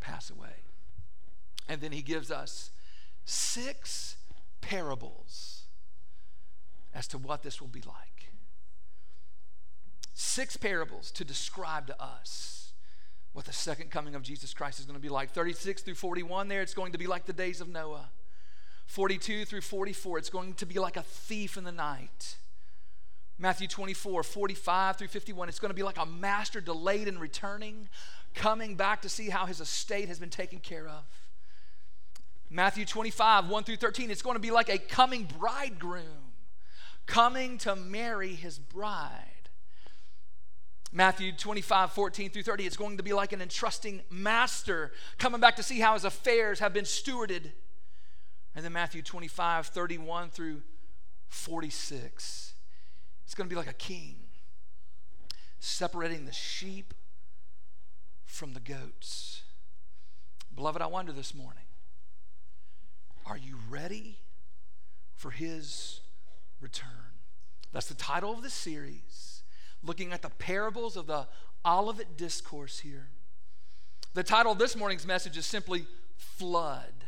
pass 0.00 0.30
away. 0.30 0.62
And 1.68 1.80
then 1.80 1.92
he 1.92 2.02
gives 2.02 2.30
us 2.30 2.70
six 3.24 4.16
parables 4.60 5.62
as 6.94 7.08
to 7.08 7.18
what 7.18 7.42
this 7.42 7.60
will 7.60 7.68
be 7.68 7.80
like. 7.80 8.32
Six 10.12 10.56
parables 10.56 11.10
to 11.12 11.24
describe 11.24 11.86
to 11.88 12.02
us 12.02 12.72
what 13.32 13.46
the 13.46 13.52
second 13.52 13.90
coming 13.90 14.14
of 14.14 14.22
Jesus 14.22 14.54
Christ 14.54 14.78
is 14.78 14.84
going 14.84 14.96
to 14.96 15.02
be 15.02 15.08
like. 15.08 15.30
36 15.30 15.82
through 15.82 15.94
41, 15.94 16.46
there, 16.46 16.62
it's 16.62 16.74
going 16.74 16.92
to 16.92 16.98
be 16.98 17.08
like 17.08 17.26
the 17.26 17.32
days 17.32 17.60
of 17.60 17.68
Noah. 17.68 18.10
42 18.86 19.44
through 19.44 19.62
44, 19.62 20.18
it's 20.18 20.30
going 20.30 20.54
to 20.54 20.66
be 20.66 20.78
like 20.78 20.96
a 20.96 21.02
thief 21.02 21.56
in 21.56 21.64
the 21.64 21.72
night. 21.72 22.36
Matthew 23.38 23.66
24, 23.66 24.22
45 24.22 24.96
through 24.96 25.08
51, 25.08 25.48
it's 25.48 25.58
going 25.58 25.70
to 25.70 25.74
be 25.74 25.82
like 25.82 25.98
a 25.98 26.06
master 26.06 26.60
delayed 26.60 27.08
in 27.08 27.18
returning, 27.18 27.88
coming 28.34 28.76
back 28.76 29.02
to 29.02 29.08
see 29.08 29.28
how 29.28 29.46
his 29.46 29.60
estate 29.60 30.08
has 30.08 30.20
been 30.20 30.30
taken 30.30 30.60
care 30.60 30.86
of. 30.86 31.04
Matthew 32.50 32.84
25, 32.84 33.48
1 33.48 33.64
through 33.64 33.76
13, 33.76 34.10
it's 34.10 34.22
going 34.22 34.36
to 34.36 34.40
be 34.40 34.52
like 34.52 34.68
a 34.68 34.78
coming 34.78 35.28
bridegroom 35.38 36.34
coming 37.06 37.58
to 37.58 37.76
marry 37.76 38.34
his 38.34 38.58
bride. 38.58 39.50
Matthew 40.92 41.32
25, 41.32 41.92
14 41.92 42.30
through 42.30 42.44
30, 42.44 42.66
it's 42.66 42.76
going 42.76 42.96
to 42.98 43.02
be 43.02 43.12
like 43.12 43.32
an 43.32 43.42
entrusting 43.42 44.02
master 44.10 44.92
coming 45.18 45.40
back 45.40 45.56
to 45.56 45.62
see 45.62 45.80
how 45.80 45.94
his 45.94 46.04
affairs 46.04 46.60
have 46.60 46.72
been 46.72 46.84
stewarded. 46.84 47.50
And 48.54 48.64
then 48.64 48.72
Matthew 48.72 49.02
25, 49.02 49.66
31 49.66 50.30
through 50.30 50.62
46, 51.28 52.54
it's 53.24 53.34
going 53.34 53.48
to 53.48 53.52
be 53.52 53.58
like 53.58 53.70
a 53.70 53.72
king 53.72 54.16
separating 55.58 56.26
the 56.26 56.32
sheep 56.32 56.92
from 58.24 58.52
the 58.52 58.60
goats. 58.60 59.42
Beloved, 60.54 60.82
I 60.82 60.86
wonder 60.86 61.12
this 61.12 61.34
morning 61.34 61.64
are 63.26 63.38
you 63.38 63.56
ready 63.70 64.18
for 65.16 65.30
his 65.30 66.00
return? 66.60 66.88
That's 67.72 67.86
the 67.86 67.94
title 67.94 68.32
of 68.32 68.42
the 68.42 68.50
series, 68.50 69.42
looking 69.82 70.12
at 70.12 70.22
the 70.22 70.30
parables 70.30 70.96
of 70.96 71.06
the 71.06 71.26
Olivet 71.64 72.16
Discourse 72.16 72.80
here. 72.80 73.08
The 74.12 74.22
title 74.22 74.52
of 74.52 74.58
this 74.58 74.76
morning's 74.76 75.06
message 75.06 75.36
is 75.36 75.46
simply 75.46 75.86
Flood, 76.16 77.03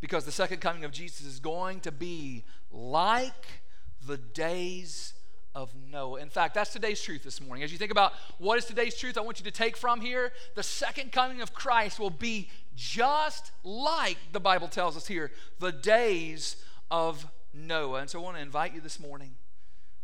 because 0.00 0.24
the 0.24 0.32
second 0.32 0.60
coming 0.60 0.84
of 0.84 0.92
Jesus 0.92 1.26
is 1.26 1.40
going 1.40 1.80
to 1.80 1.92
be 1.92 2.44
like 2.72 3.62
the 4.06 4.16
days 4.16 5.14
of 5.54 5.74
Noah. 5.90 6.20
In 6.20 6.30
fact, 6.30 6.54
that's 6.54 6.72
today's 6.72 7.02
truth 7.02 7.22
this 7.22 7.40
morning. 7.40 7.64
As 7.64 7.72
you 7.72 7.78
think 7.78 7.90
about 7.90 8.12
what 8.38 8.58
is 8.58 8.64
today's 8.64 8.96
truth, 8.96 9.18
I 9.18 9.20
want 9.20 9.40
you 9.40 9.44
to 9.44 9.50
take 9.50 9.76
from 9.76 10.00
here 10.00 10.32
the 10.54 10.62
second 10.62 11.12
coming 11.12 11.40
of 11.40 11.52
Christ 11.52 11.98
will 11.98 12.10
be 12.10 12.48
just 12.76 13.50
like 13.64 14.16
the 14.32 14.40
Bible 14.40 14.68
tells 14.68 14.96
us 14.96 15.06
here, 15.06 15.30
the 15.58 15.72
days 15.72 16.56
of 16.90 17.26
Noah. 17.52 18.00
And 18.00 18.10
so 18.10 18.20
I 18.20 18.22
want 18.22 18.36
to 18.36 18.42
invite 18.42 18.74
you 18.74 18.80
this 18.80 19.00
morning 19.00 19.32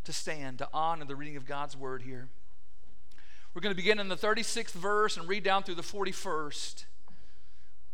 to 0.05 0.13
stand 0.13 0.59
to 0.59 0.69
honor 0.73 1.05
the 1.05 1.17
reading 1.17 1.37
of 1.37 1.47
God's 1.47 1.77
word 1.77 2.03
here. 2.03 2.29
We're 3.55 3.63
going 3.63 3.75
to 3.75 3.77
begin 3.77 3.99
in 3.99 4.09
the 4.09 4.17
36th 4.17 4.73
verse 4.73 5.17
and 5.17 5.29
read 5.29 5.43
down 5.43 5.63
through 5.63 5.77
the 5.77 5.83
41st. 5.83 6.85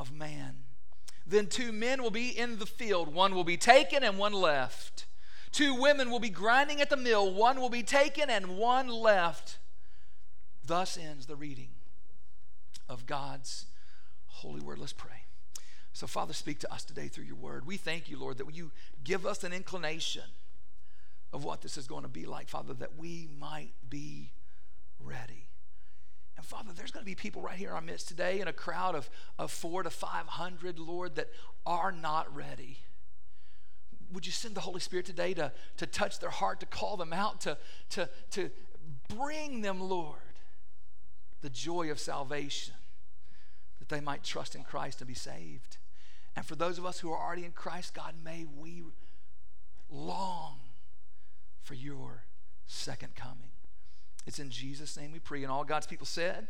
of 0.00 0.10
Man. 0.10 0.56
Then 1.26 1.46
two 1.46 1.70
men 1.70 2.02
will 2.02 2.10
be 2.10 2.30
in 2.30 2.58
the 2.58 2.66
field, 2.66 3.14
one 3.14 3.34
will 3.34 3.44
be 3.44 3.58
taken 3.58 4.02
and 4.02 4.18
one 4.18 4.32
left. 4.32 5.04
Two 5.52 5.74
women 5.74 6.10
will 6.10 6.18
be 6.18 6.30
grinding 6.30 6.80
at 6.80 6.90
the 6.90 6.96
mill, 6.96 7.32
one 7.32 7.60
will 7.60 7.68
be 7.68 7.82
taken 7.82 8.30
and 8.30 8.56
one 8.56 8.88
left. 8.88 9.58
Thus 10.64 10.96
ends 10.96 11.26
the 11.26 11.36
reading 11.36 11.68
of 12.88 13.06
God's 13.06 13.66
holy 14.26 14.60
word. 14.60 14.78
Let's 14.78 14.92
pray. 14.92 15.24
So, 15.92 16.06
Father, 16.06 16.32
speak 16.32 16.60
to 16.60 16.72
us 16.72 16.82
today 16.82 17.08
through 17.08 17.24
your 17.24 17.36
word. 17.36 17.66
We 17.66 17.76
thank 17.76 18.08
you, 18.08 18.18
Lord, 18.18 18.38
that 18.38 18.54
you 18.54 18.70
give 19.04 19.26
us 19.26 19.44
an 19.44 19.52
inclination 19.52 20.22
of 21.32 21.44
what 21.44 21.60
this 21.60 21.76
is 21.76 21.86
going 21.86 22.04
to 22.04 22.08
be 22.08 22.26
like, 22.26 22.48
Father, 22.48 22.72
that 22.74 22.96
we 22.96 23.28
might 23.38 23.72
be 23.88 24.32
ready. 24.98 25.49
And 26.40 26.46
Father, 26.46 26.70
there's 26.74 26.90
going 26.90 27.04
to 27.04 27.06
be 27.06 27.14
people 27.14 27.42
right 27.42 27.58
here 27.58 27.68
in 27.68 27.74
our 27.74 27.82
midst 27.82 28.08
today 28.08 28.40
in 28.40 28.48
a 28.48 28.52
crowd 28.54 28.94
of, 28.94 29.10
of 29.38 29.50
four 29.50 29.82
to 29.82 29.90
500, 29.90 30.78
Lord, 30.78 31.16
that 31.16 31.28
are 31.66 31.92
not 31.92 32.34
ready. 32.34 32.78
Would 34.10 34.24
you 34.24 34.32
send 34.32 34.54
the 34.54 34.62
Holy 34.62 34.80
Spirit 34.80 35.04
today 35.04 35.34
to, 35.34 35.52
to 35.76 35.86
touch 35.86 36.18
their 36.18 36.30
heart, 36.30 36.60
to 36.60 36.66
call 36.66 36.96
them 36.96 37.12
out, 37.12 37.42
to, 37.42 37.58
to, 37.90 38.08
to 38.30 38.50
bring 39.14 39.60
them, 39.60 39.80
Lord, 39.80 40.16
the 41.42 41.50
joy 41.50 41.90
of 41.90 42.00
salvation? 42.00 42.72
That 43.78 43.90
they 43.90 44.00
might 44.00 44.24
trust 44.24 44.54
in 44.54 44.64
Christ 44.64 45.02
and 45.02 45.08
be 45.08 45.12
saved. 45.12 45.76
And 46.36 46.46
for 46.46 46.54
those 46.54 46.78
of 46.78 46.86
us 46.86 47.00
who 47.00 47.12
are 47.12 47.22
already 47.22 47.44
in 47.44 47.52
Christ, 47.52 47.92
God, 47.92 48.14
may 48.24 48.46
we 48.46 48.82
long 49.90 50.56
for 51.60 51.74
your 51.74 52.24
second 52.64 53.14
coming. 53.14 53.49
It's 54.26 54.38
in 54.38 54.50
Jesus' 54.50 54.96
name 54.96 55.12
we 55.12 55.18
pray. 55.18 55.42
And 55.42 55.50
all 55.50 55.64
God's 55.64 55.86
people 55.86 56.06
said, 56.06 56.48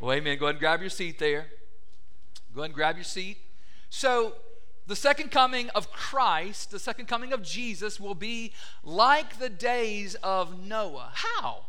well, 0.00 0.12
amen. 0.12 0.38
Go 0.38 0.46
ahead 0.46 0.56
and 0.56 0.60
grab 0.60 0.80
your 0.80 0.90
seat 0.90 1.18
there. 1.18 1.46
Go 2.54 2.60
ahead 2.60 2.70
and 2.70 2.74
grab 2.74 2.96
your 2.96 3.04
seat. 3.04 3.38
So, 3.90 4.34
the 4.86 4.96
second 4.96 5.30
coming 5.30 5.70
of 5.70 5.90
Christ, 5.92 6.70
the 6.70 6.78
second 6.78 7.06
coming 7.06 7.32
of 7.32 7.42
Jesus, 7.42 7.98
will 7.98 8.14
be 8.14 8.52
like 8.82 9.38
the 9.38 9.48
days 9.48 10.14
of 10.16 10.66
Noah. 10.66 11.10
How? 11.14 11.66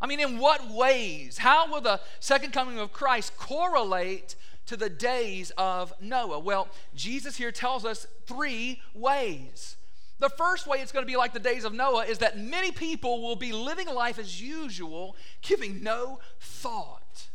I 0.00 0.06
mean, 0.06 0.20
in 0.20 0.38
what 0.38 0.70
ways? 0.70 1.38
How 1.38 1.70
will 1.70 1.80
the 1.80 2.00
second 2.20 2.52
coming 2.52 2.78
of 2.78 2.92
Christ 2.92 3.36
correlate 3.36 4.36
to 4.66 4.76
the 4.76 4.90
days 4.90 5.50
of 5.56 5.92
Noah? 6.00 6.38
Well, 6.38 6.68
Jesus 6.94 7.36
here 7.36 7.50
tells 7.50 7.84
us 7.84 8.06
three 8.26 8.80
ways. 8.94 9.76
The 10.24 10.30
first 10.30 10.66
way 10.66 10.78
it's 10.78 10.90
going 10.90 11.04
to 11.04 11.06
be 11.06 11.18
like 11.18 11.34
the 11.34 11.38
days 11.38 11.64
of 11.64 11.74
Noah 11.74 12.06
is 12.06 12.16
that 12.20 12.38
many 12.38 12.70
people 12.70 13.20
will 13.20 13.36
be 13.36 13.52
living 13.52 13.86
life 13.88 14.18
as 14.18 14.40
usual, 14.40 15.16
giving 15.42 15.82
no 15.82 16.18
thought 16.40 17.28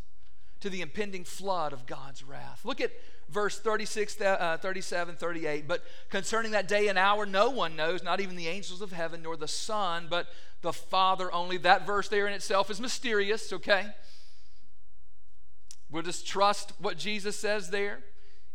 to 0.62 0.72
the 0.72 0.82
impending 0.82 1.24
flood 1.24 1.72
of 1.72 1.86
God's 1.86 2.24
wrath. 2.24 2.62
Look 2.66 2.82
at 2.82 2.92
verse 3.30 3.60
36, 3.60 4.20
uh, 4.22 4.58
37, 4.60 5.18
38. 5.18 5.68
But 5.68 5.84
concerning 6.10 6.54
that 6.54 6.68
day 6.68 6.88
and 6.88 6.98
hour, 6.98 7.28
no 7.28 7.52
one 7.52 7.76
knows, 7.76 8.02
not 8.02 8.22
even 8.22 8.36
the 8.36 8.48
angels 8.48 8.82
of 8.82 8.92
heaven, 8.92 9.22
nor 9.22 9.38
the 9.38 9.48
Son, 9.48 10.08
but 10.10 10.26
the 10.64 10.74
Father 10.74 11.32
only. 11.32 11.58
That 11.58 11.86
verse 11.86 12.08
there 12.08 12.26
in 12.26 12.34
itself 12.34 12.72
is 12.72 12.82
mysterious, 12.82 13.54
okay? 13.54 13.86
We'll 15.92 16.02
just 16.02 16.26
trust 16.26 16.74
what 16.80 16.98
Jesus 16.98 17.38
says 17.38 17.70
there. 17.70 18.00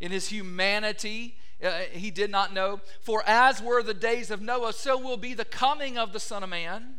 In 0.00 0.10
his 0.10 0.28
humanity, 0.28 1.36
uh, 1.62 1.80
he 1.92 2.11
did 2.11 2.30
not 2.30 2.52
know. 2.52 2.80
For 3.00 3.23
as 3.26 3.62
were 3.62 3.82
the 3.82 3.94
days 3.94 4.30
of 4.30 4.40
Noah, 4.40 4.73
so 4.73 4.99
will 4.99 5.16
be 5.16 5.34
the 5.34 5.44
coming 5.44 5.99
of 5.99 6.12
the 6.12 6.20
Son 6.20 6.42
of 6.42 6.50
Man. 6.50 6.96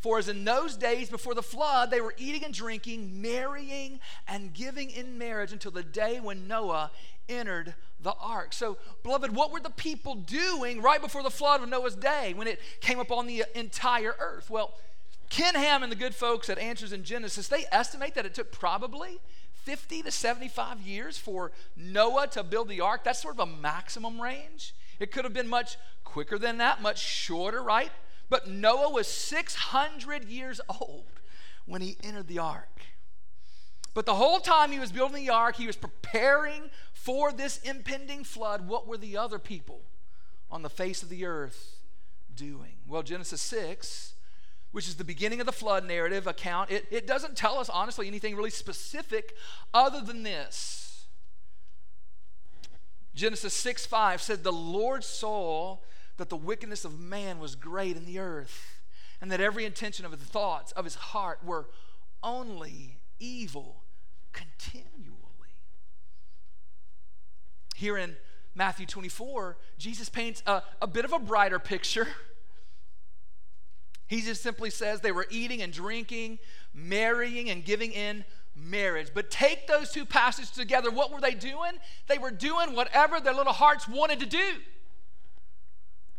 For 0.00 0.18
as 0.18 0.28
in 0.28 0.44
those 0.44 0.76
days 0.76 1.08
before 1.08 1.34
the 1.34 1.42
flood, 1.42 1.90
they 1.90 2.00
were 2.00 2.14
eating 2.18 2.44
and 2.44 2.52
drinking, 2.52 3.22
marrying 3.22 4.00
and 4.26 4.52
giving 4.52 4.90
in 4.90 5.16
marriage 5.16 5.52
until 5.52 5.70
the 5.70 5.84
day 5.84 6.18
when 6.18 6.48
Noah 6.48 6.90
entered 7.28 7.74
the 8.00 8.14
ark. 8.20 8.52
So, 8.52 8.78
beloved, 9.04 9.34
what 9.34 9.52
were 9.52 9.60
the 9.60 9.70
people 9.70 10.16
doing 10.16 10.82
right 10.82 11.00
before 11.00 11.22
the 11.22 11.30
flood 11.30 11.62
of 11.62 11.68
Noah's 11.68 11.94
day 11.94 12.34
when 12.34 12.48
it 12.48 12.60
came 12.80 12.98
upon 12.98 13.28
the 13.28 13.44
entire 13.54 14.16
earth? 14.18 14.50
Well, 14.50 14.74
Ken 15.30 15.54
Ham 15.54 15.84
and 15.84 15.90
the 15.90 15.96
good 15.96 16.14
folks 16.14 16.50
at 16.50 16.58
Answers 16.58 16.92
in 16.92 17.04
Genesis, 17.04 17.46
they 17.46 17.64
estimate 17.70 18.14
that 18.16 18.26
it 18.26 18.34
took 18.34 18.50
probably 18.50 19.20
50 19.64 20.02
to 20.02 20.10
75 20.10 20.80
years 20.80 21.18
for 21.18 21.52
Noah 21.76 22.26
to 22.28 22.42
build 22.42 22.68
the 22.68 22.80
ark. 22.80 23.04
That's 23.04 23.22
sort 23.22 23.38
of 23.38 23.48
a 23.48 23.52
maximum 23.52 24.20
range. 24.20 24.74
It 24.98 25.12
could 25.12 25.24
have 25.24 25.32
been 25.32 25.48
much 25.48 25.76
quicker 26.04 26.38
than 26.38 26.58
that, 26.58 26.82
much 26.82 26.98
shorter, 26.98 27.62
right? 27.62 27.90
But 28.28 28.48
Noah 28.48 28.90
was 28.90 29.06
600 29.06 30.24
years 30.24 30.60
old 30.68 31.04
when 31.66 31.82
he 31.82 31.96
entered 32.02 32.28
the 32.28 32.38
ark. 32.38 32.82
But 33.94 34.06
the 34.06 34.14
whole 34.14 34.40
time 34.40 34.72
he 34.72 34.78
was 34.78 34.90
building 34.90 35.26
the 35.26 35.32
ark, 35.32 35.56
he 35.56 35.66
was 35.66 35.76
preparing 35.76 36.70
for 36.92 37.32
this 37.32 37.58
impending 37.58 38.24
flood. 38.24 38.66
What 38.66 38.86
were 38.86 38.96
the 38.96 39.16
other 39.16 39.38
people 39.38 39.82
on 40.50 40.62
the 40.62 40.70
face 40.70 41.02
of 41.02 41.08
the 41.08 41.26
earth 41.26 41.76
doing? 42.34 42.76
Well, 42.88 43.02
Genesis 43.02 43.42
6, 43.42 44.14
which 44.72 44.88
is 44.88 44.96
the 44.96 45.04
beginning 45.04 45.40
of 45.40 45.46
the 45.46 45.52
flood 45.52 45.86
narrative 45.86 46.26
account, 46.26 46.70
it, 46.70 46.86
it 46.90 47.06
doesn't 47.06 47.36
tell 47.36 47.58
us, 47.58 47.68
honestly, 47.68 48.08
anything 48.08 48.34
really 48.34 48.50
specific 48.50 49.36
other 49.72 50.00
than 50.00 50.22
this. 50.22 51.06
Genesis 53.14 53.54
6 53.54 53.86
5 53.86 54.22
said, 54.22 54.42
The 54.42 54.52
Lord 54.52 55.04
saw 55.04 55.78
that 56.16 56.30
the 56.30 56.36
wickedness 56.36 56.84
of 56.84 56.98
man 56.98 57.38
was 57.38 57.54
great 57.54 57.96
in 57.96 58.06
the 58.06 58.18
earth, 58.18 58.80
and 59.20 59.30
that 59.30 59.40
every 59.40 59.64
intention 59.64 60.04
of 60.04 60.10
the 60.10 60.16
thoughts 60.16 60.72
of 60.72 60.84
his 60.84 60.94
heart 60.94 61.44
were 61.44 61.68
only 62.22 62.98
evil 63.20 63.82
continually. 64.32 65.12
Here 67.76 67.98
in 67.98 68.16
Matthew 68.54 68.86
24, 68.86 69.58
Jesus 69.78 70.08
paints 70.08 70.42
a, 70.46 70.62
a 70.80 70.86
bit 70.86 71.04
of 71.04 71.12
a 71.12 71.18
brighter 71.18 71.58
picture. 71.58 72.08
He 74.06 74.20
just 74.20 74.42
simply 74.42 74.70
says 74.70 75.00
they 75.00 75.12
were 75.12 75.26
eating 75.30 75.62
and 75.62 75.72
drinking, 75.72 76.38
marrying 76.74 77.48
and 77.50 77.64
giving 77.64 77.92
in 77.92 78.24
marriage. 78.54 79.08
But 79.14 79.30
take 79.30 79.66
those 79.66 79.90
two 79.90 80.04
passages 80.04 80.50
together. 80.50 80.90
What 80.90 81.12
were 81.12 81.20
they 81.20 81.34
doing? 81.34 81.72
They 82.08 82.18
were 82.18 82.30
doing 82.30 82.74
whatever 82.74 83.20
their 83.20 83.34
little 83.34 83.52
hearts 83.52 83.88
wanted 83.88 84.20
to 84.20 84.26
do. 84.26 84.52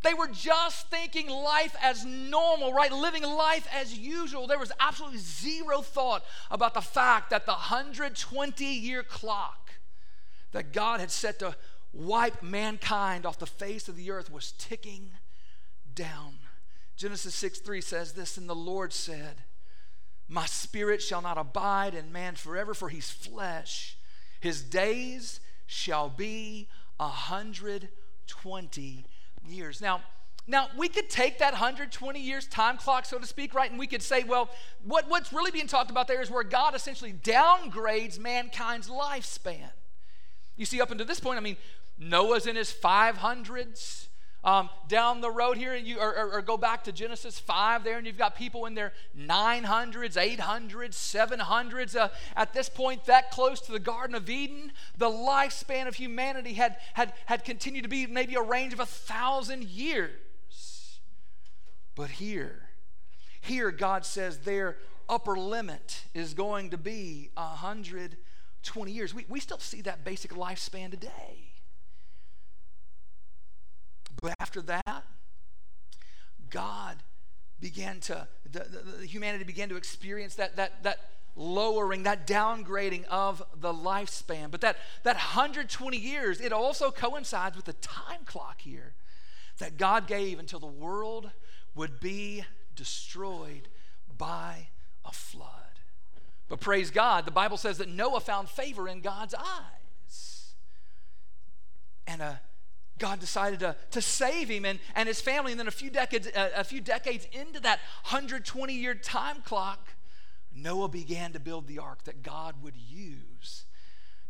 They 0.03 0.13
were 0.13 0.27
just 0.27 0.89
thinking 0.89 1.29
life 1.29 1.75
as 1.81 2.03
normal, 2.05 2.73
right? 2.73 2.91
Living 2.91 3.23
life 3.23 3.65
as 3.73 3.97
usual. 3.97 4.47
There 4.47 4.59
was 4.59 4.71
absolutely 4.79 5.19
zero 5.19 5.81
thought 5.81 6.25
about 6.51 6.73
the 6.73 6.81
fact 6.81 7.29
that 7.29 7.45
the 7.45 7.53
120 7.53 8.65
year 8.65 9.01
clock 9.01 9.71
that 10.51 10.73
God 10.73 10.99
had 10.99 11.09
set 11.09 11.39
to 11.39 11.55
wipe 11.93 12.43
mankind 12.43 13.25
off 13.25 13.39
the 13.39 13.45
face 13.45 13.87
of 13.87 13.95
the 13.95 14.11
earth 14.11 14.29
was 14.29 14.51
ticking 14.57 15.11
down. 15.95 16.33
Genesis 16.95 17.35
6 17.35 17.59
3 17.59 17.81
says 17.81 18.13
this, 18.13 18.37
and 18.37 18.49
the 18.49 18.55
Lord 18.55 18.93
said, 18.93 19.43
My 20.27 20.45
spirit 20.45 21.01
shall 21.01 21.21
not 21.21 21.37
abide 21.37 21.93
in 21.95 22.11
man 22.11 22.35
forever, 22.35 22.73
for 22.73 22.89
he's 22.89 23.09
flesh. 23.09 23.97
His 24.39 24.61
days 24.61 25.39
shall 25.65 26.09
be 26.09 26.67
a 26.99 27.07
hundred 27.07 27.89
twenty 28.27 29.05
years. 29.47 29.81
Now, 29.81 30.01
now, 30.45 30.67
we 30.77 30.89
could 30.89 31.09
take 31.09 31.39
that 31.39 31.53
120 31.53 32.19
years 32.19 32.47
time 32.47 32.75
clock, 32.75 33.05
so 33.05 33.17
to 33.17 33.25
speak, 33.25 33.53
right? 33.53 33.69
And 33.69 33.79
we 33.79 33.87
could 33.87 34.01
say, 34.01 34.25
well, 34.25 34.49
what, 34.83 35.09
what's 35.09 35.31
really 35.31 35.51
being 35.51 35.67
talked 35.67 35.89
about 35.89 36.07
there 36.07 36.21
is 36.21 36.29
where 36.29 36.43
God 36.43 36.75
essentially 36.75 37.13
downgrades 37.13 38.19
mankind's 38.19 38.89
lifespan. 38.89 39.71
You 40.57 40.65
see, 40.65 40.81
up 40.81 40.91
until 40.91 41.07
this 41.07 41.21
point, 41.21 41.37
I 41.37 41.41
mean, 41.41 41.55
Noah's 41.97 42.45
in 42.45 42.57
his 42.57 42.73
500s. 42.73 44.07
Um, 44.43 44.69
down 44.89 45.21
the 45.21 45.31
road 45.31 45.55
here, 45.55 45.73
you, 45.73 45.99
or, 45.99 46.13
or, 46.17 46.31
or, 46.33 46.41
go 46.41 46.57
back 46.57 46.83
to 46.83 46.91
Genesis 46.91 47.39
5 47.39 47.85
there, 47.85 47.97
and 47.97 48.05
you've 48.05 48.17
got 48.17 48.35
people 48.35 48.65
in 48.65 48.73
their 48.73 48.91
900s, 49.17 50.17
800s, 50.37 50.91
700s. 50.91 51.95
Uh, 51.95 52.09
at 52.35 52.53
this 52.53 52.67
point, 52.67 53.05
that 53.05 53.31
close 53.31 53.61
to 53.61 53.71
the 53.71 53.79
Garden 53.79 54.15
of 54.17 54.29
Eden, 54.29 54.73
the 54.97 55.09
lifespan 55.09 55.87
of 55.87 55.95
humanity 55.95 56.53
had, 56.55 56.75
had, 56.93 57.13
had 57.25 57.45
continued 57.45 57.83
to 57.83 57.89
be 57.89 58.05
maybe 58.05 58.35
a 58.35 58.41
range 58.41 58.73
of 58.73 58.81
a 58.81 58.85
thousand 58.85 59.63
years. 59.63 60.99
But 61.95 62.09
here, 62.09 62.67
here 63.39 63.71
God 63.71 64.05
says 64.05 64.39
their 64.39 64.75
upper 65.07 65.37
limit 65.37 66.03
is 66.13 66.33
going 66.33 66.71
to 66.71 66.77
be 66.77 67.29
120 67.35 68.91
years. 68.91 69.13
We, 69.13 69.25
we 69.29 69.39
still 69.39 69.59
see 69.59 69.79
that 69.83 70.03
basic 70.03 70.31
lifespan 70.31 70.91
today. 70.91 71.52
But 74.21 74.35
after 74.39 74.61
that, 74.61 75.03
God 76.49 76.97
began 77.59 77.99
to, 78.01 78.27
the, 78.49 78.59
the, 78.59 78.79
the 78.99 79.05
humanity 79.05 79.43
began 79.43 79.69
to 79.69 79.75
experience 79.75 80.35
that, 80.35 80.55
that, 80.57 80.83
that 80.83 80.99
lowering, 81.35 82.03
that 82.03 82.27
downgrading 82.27 83.05
of 83.05 83.41
the 83.59 83.73
lifespan. 83.73 84.51
But 84.51 84.61
that, 84.61 84.77
that 85.03 85.15
120 85.15 85.97
years, 85.97 86.39
it 86.39 86.53
also 86.53 86.91
coincides 86.91 87.55
with 87.55 87.65
the 87.65 87.73
time 87.73 88.25
clock 88.25 88.61
here 88.61 88.93
that 89.59 89.77
God 89.77 90.07
gave 90.07 90.39
until 90.39 90.59
the 90.59 90.67
world 90.67 91.31
would 91.75 91.99
be 91.99 92.45
destroyed 92.75 93.69
by 94.17 94.67
a 95.05 95.11
flood. 95.11 95.49
But 96.49 96.59
praise 96.59 96.91
God, 96.91 97.25
the 97.25 97.31
Bible 97.31 97.57
says 97.57 97.77
that 97.79 97.89
Noah 97.89 98.19
found 98.19 98.49
favor 98.49 98.87
in 98.87 99.01
God's 99.01 99.33
eyes. 99.33 100.53
And 102.05 102.21
a 102.21 102.41
God 102.99 103.19
decided 103.19 103.59
to, 103.59 103.75
to 103.91 104.01
save 104.01 104.49
him 104.49 104.65
and, 104.65 104.79
and 104.95 105.07
his 105.07 105.19
family. 105.19 105.51
And 105.51 105.59
then 105.59 105.67
a 105.67 105.71
few 105.71 105.89
decades, 105.89 106.27
uh, 106.27 106.49
a 106.55 106.63
few 106.63 106.81
decades 106.81 107.27
into 107.31 107.59
that 107.61 107.79
120 108.05 108.73
year 108.73 108.93
time 108.93 109.41
clock, 109.43 109.93
Noah 110.55 110.89
began 110.89 111.33
to 111.33 111.39
build 111.39 111.67
the 111.67 111.79
ark 111.79 112.03
that 112.03 112.23
God 112.23 112.55
would 112.61 112.77
use 112.77 113.65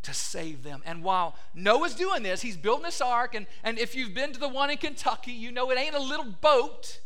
to 0.04 0.14
save 0.14 0.64
them. 0.64 0.82
And 0.86 1.04
while 1.04 1.36
Noah's 1.54 1.96
doing 1.96 2.24
this, 2.24 2.42
he's 2.42 2.58
building 2.58 2.84
this 2.84 3.02
ark. 3.02 3.36
And, 3.36 3.48
and 3.64 3.80
if 3.80 3.96
you've 3.96 4.14
been 4.14 4.34
to 4.34 4.40
the 4.40 4.50
one 4.50 4.70
in 4.70 4.78
Kentucky, 4.78 5.32
you 5.32 5.52
know 5.52 5.70
it 5.72 5.78
ain't 5.78 5.96
a 5.96 6.02
little 6.02 6.26
boat, 6.26 7.00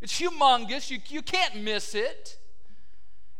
it's 0.00 0.18
humongous. 0.18 0.90
You, 0.90 0.98
you 1.08 1.22
can't 1.22 1.56
miss 1.62 1.94
it. 1.94 2.38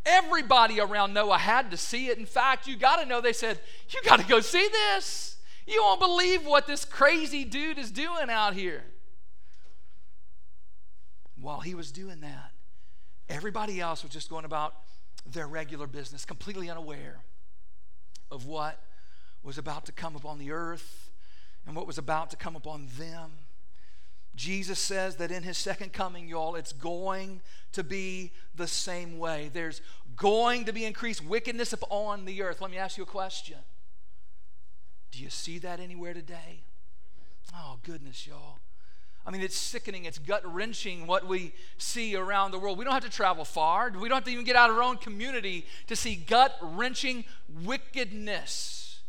Everybody 0.05 0.81
around 0.81 1.13
Noah 1.13 1.39
had 1.39 1.71
to 1.71 1.77
see 1.77 2.09
it. 2.09 2.19
In 2.19 2.27
fact, 2.27 2.67
you 2.67 2.77
got 2.77 2.97
to 2.97 3.07
know, 3.07 3.21
they 3.21 3.33
said, 3.33 3.61
You 3.91 4.01
got 4.05 4.19
to 4.19 4.27
go 4.27 4.41
see 4.41 4.67
this. 4.69 5.37
You 5.67 5.83
won't 5.83 6.01
believe 6.01 6.47
what 6.47 6.67
this 6.67 6.85
crazy 6.85 7.45
dude 7.45 7.79
is 7.79 7.91
doing 7.91 8.31
out 8.31 8.55
here. 8.55 8.85
While 11.41 11.61
he 11.61 11.75
was 11.75 11.91
doing 11.93 12.21
that, 12.21 12.53
everybody 13.29 13.81
else 13.81 14.03
was 14.03 14.13
just 14.13 14.29
going 14.29 14.45
about 14.45 14.75
their 15.27 15.47
regular 15.47 15.87
business, 15.87 16.25
completely 16.25 16.71
unaware 16.71 17.21
of 18.31 18.47
what 18.47 18.81
was 19.43 19.59
about 19.59 19.87
to 19.87 19.93
come 19.93 20.17
upon 20.17 20.39
the 20.39 20.51
earth 20.51 21.11
and 21.67 21.75
what 21.75 21.87
was 21.87 21.99
about 21.99 22.31
to 22.31 22.37
come 22.37 22.57
upon 22.57 22.89
them. 22.99 23.31
Jesus 24.37 24.79
says 24.79 25.17
that 25.17 25.31
in 25.31 25.43
his 25.43 25.59
second 25.59 25.93
coming, 25.93 26.29
y'all, 26.29 26.55
it's 26.55 26.73
going 26.73 27.41
to 27.73 27.83
be 27.83 28.33
the 28.55 28.67
same 28.67 29.19
way. 29.19 29.51
There's 29.53 29.83
going 30.17 30.65
to 30.67 30.73
be 30.73 30.85
increased 30.85 31.25
wickedness 31.25 31.73
upon 31.73 32.25
the 32.25 32.43
earth. 32.43 32.61
Let 32.61 32.71
me 32.71 32.79
ask 32.79 32.97
you 32.97 33.03
a 33.03 33.07
question 33.07 33.59
do 35.13 35.23
you 35.23 35.31
see 35.31 35.59
that 35.59 35.81
anywhere 35.81 36.15
today? 36.15 36.63
Oh, 37.55 37.79
goodness, 37.83 38.27
y'all. 38.27 38.59
I 39.27 39.31
mean, 39.31 39.43
it's 39.43 39.57
sickening, 39.57 40.07
it's 40.07 40.19
gut 40.19 40.43
wrenching 40.45 41.07
what 41.07 41.27
we 41.27 41.53
see 41.77 42.17
around 42.17 42.53
the 42.53 42.59
world. 42.59 42.79
We 42.79 42.85
don't 42.85 42.95
have 42.95 43.05
to 43.05 43.11
travel 43.11 43.45
far, 43.45 43.91
we 43.91 44.09
don't 44.09 44.17
have 44.17 44.25
to 44.25 44.31
even 44.31 44.45
get 44.45 44.57
out 44.57 44.71
of 44.71 44.77
our 44.77 44.83
own 44.83 44.97
community 44.97 45.67
to 45.89 45.97
see 45.97 46.17
gut 46.17 46.57
wrenching 46.63 47.25
wickedness. 47.63 49.01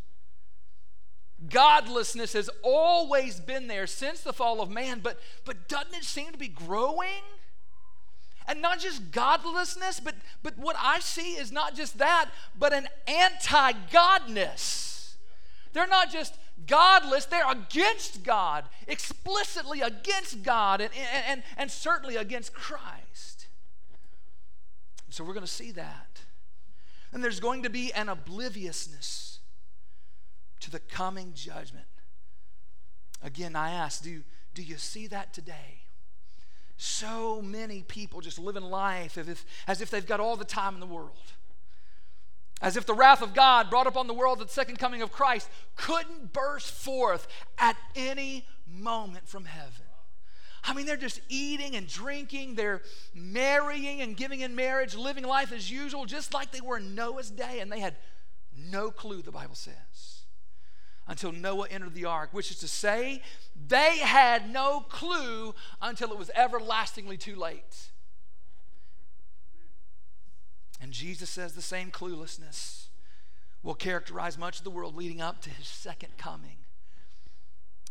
Godlessness 1.50 2.34
has 2.34 2.50
always 2.62 3.40
been 3.40 3.68
there 3.68 3.88
since 3.88 4.22
the 4.22 4.34
fall 4.34 4.62
of 4.62 4.70
man, 4.70 5.00
but, 5.02 5.20
but 5.44 5.68
doesn't 5.68 5.94
it 5.96 6.04
seem 6.04 6.32
to 6.32 6.38
be 6.38 6.50
growing? 6.50 7.24
And 8.48 8.62
not 8.62 8.80
just 8.80 9.12
godlessness, 9.12 10.00
but, 10.00 10.16
but 10.44 10.58
what 10.58 10.76
I 10.80 11.00
see 11.00 11.34
is 11.34 11.52
not 11.52 11.76
just 11.76 11.98
that, 12.00 12.30
but 12.60 12.74
an 12.74 12.88
anti 13.08 13.72
godness. 13.92 14.90
They're 15.74 15.88
not 15.88 16.12
just 16.12 16.38
godless, 16.68 17.26
they're 17.26 17.50
against 17.50 18.24
God, 18.24 18.66
explicitly 18.88 19.82
against 19.82 20.44
God, 20.44 20.82
and, 20.82 20.92
and, 20.94 21.24
and, 21.28 21.44
and 21.58 21.72
certainly 21.72 22.16
against 22.16 22.54
Christ. 22.54 23.48
So 25.10 25.24
we're 25.24 25.34
going 25.34 25.46
to 25.46 25.52
see 25.52 25.72
that. 25.72 26.22
And 27.12 27.24
there's 27.24 27.40
going 27.40 27.64
to 27.64 27.70
be 27.70 27.92
an 27.94 28.08
obliviousness 28.10 29.40
to 30.62 30.72
the 30.72 30.80
coming 30.80 31.34
judgment. 31.34 31.86
Again, 33.22 33.56
I 33.56 33.72
ask, 33.72 34.04
do, 34.04 34.24
do 34.54 34.64
you 34.64 34.78
see 34.78 35.08
that 35.08 35.34
today? 35.34 35.82
So 36.78 37.42
many 37.42 37.84
people 37.84 38.22
just 38.22 38.40
living 38.40 38.64
life 38.64 39.18
as 39.18 39.28
if, 39.28 39.46
as 39.68 39.82
if 39.82 39.92
they've 39.92 40.06
got 40.06 40.20
all 40.20 40.36
the 40.36 40.46
time 40.46 40.74
in 40.74 40.80
the 40.80 40.88
world. 40.88 41.34
As 42.62 42.78
if 42.78 42.86
the 42.86 42.93
wrath 42.93 43.21
of 43.21 43.34
God 43.34 43.69
brought 43.69 43.88
upon 43.88 44.08
the 44.08 44.13
world 44.13 44.39
at 44.39 44.47
the 44.47 44.54
second 44.54 44.78
coming 44.78 45.02
of 45.02 45.12
Christ 45.12 45.50
couldn't 45.76 46.32
burst 46.32 46.71
forth 46.71 47.28
at 47.58 47.76
any 47.95 48.45
moment 48.67 49.28
from 49.28 49.45
heaven. 49.45 49.86
I 50.63 50.74
mean, 50.74 50.86
they're 50.86 50.95
just 50.95 51.21
eating 51.28 51.76
and 51.76 51.88
drinking, 51.88 52.54
they're 52.54 52.84
marrying 53.15 54.02
and 54.02 54.15
giving 54.15 54.41
in 54.41 54.56
marriage, 54.56 54.95
living 54.95 55.24
life 55.24 55.52
as 55.52 55.71
usual, 55.71 56.06
just 56.06 56.36
like 56.36 56.52
they 56.52 56.62
were 56.62 56.78
in 56.78 56.93
Noah's 56.93 57.32
day, 57.32 57.62
and 57.62 57.71
they 57.71 57.80
had 57.80 57.95
no 58.56 58.91
clue, 58.91 59.24
the 59.24 59.32
Bible 59.32 59.56
says, 59.56 60.26
until 61.08 61.32
Noah 61.32 61.67
entered 61.71 61.95
the 61.95 62.06
ark, 62.06 62.30
which 62.32 62.52
is 62.52 62.60
to 62.60 62.67
say, 62.67 63.24
they 63.67 63.97
had 63.97 64.52
no 64.52 64.82
clue 64.82 65.56
until 65.82 66.12
it 66.12 66.17
was 66.19 66.30
everlastingly 66.36 67.17
too 67.17 67.36
late. 67.36 67.90
And 70.82 70.91
Jesus 70.91 71.30
says 71.30 71.54
the 71.54 71.62
same 71.62 71.91
cluelessness 71.91 72.88
will 73.63 73.76
characterize 73.76 74.38
much 74.38 74.58
of 74.58 74.63
the 74.63 74.72
world 74.72 74.96
leading 74.96 75.22
up 75.22 75.41
to 75.41 75.50
his 75.52 75.67
second 75.67 76.17
coming. 76.17 76.58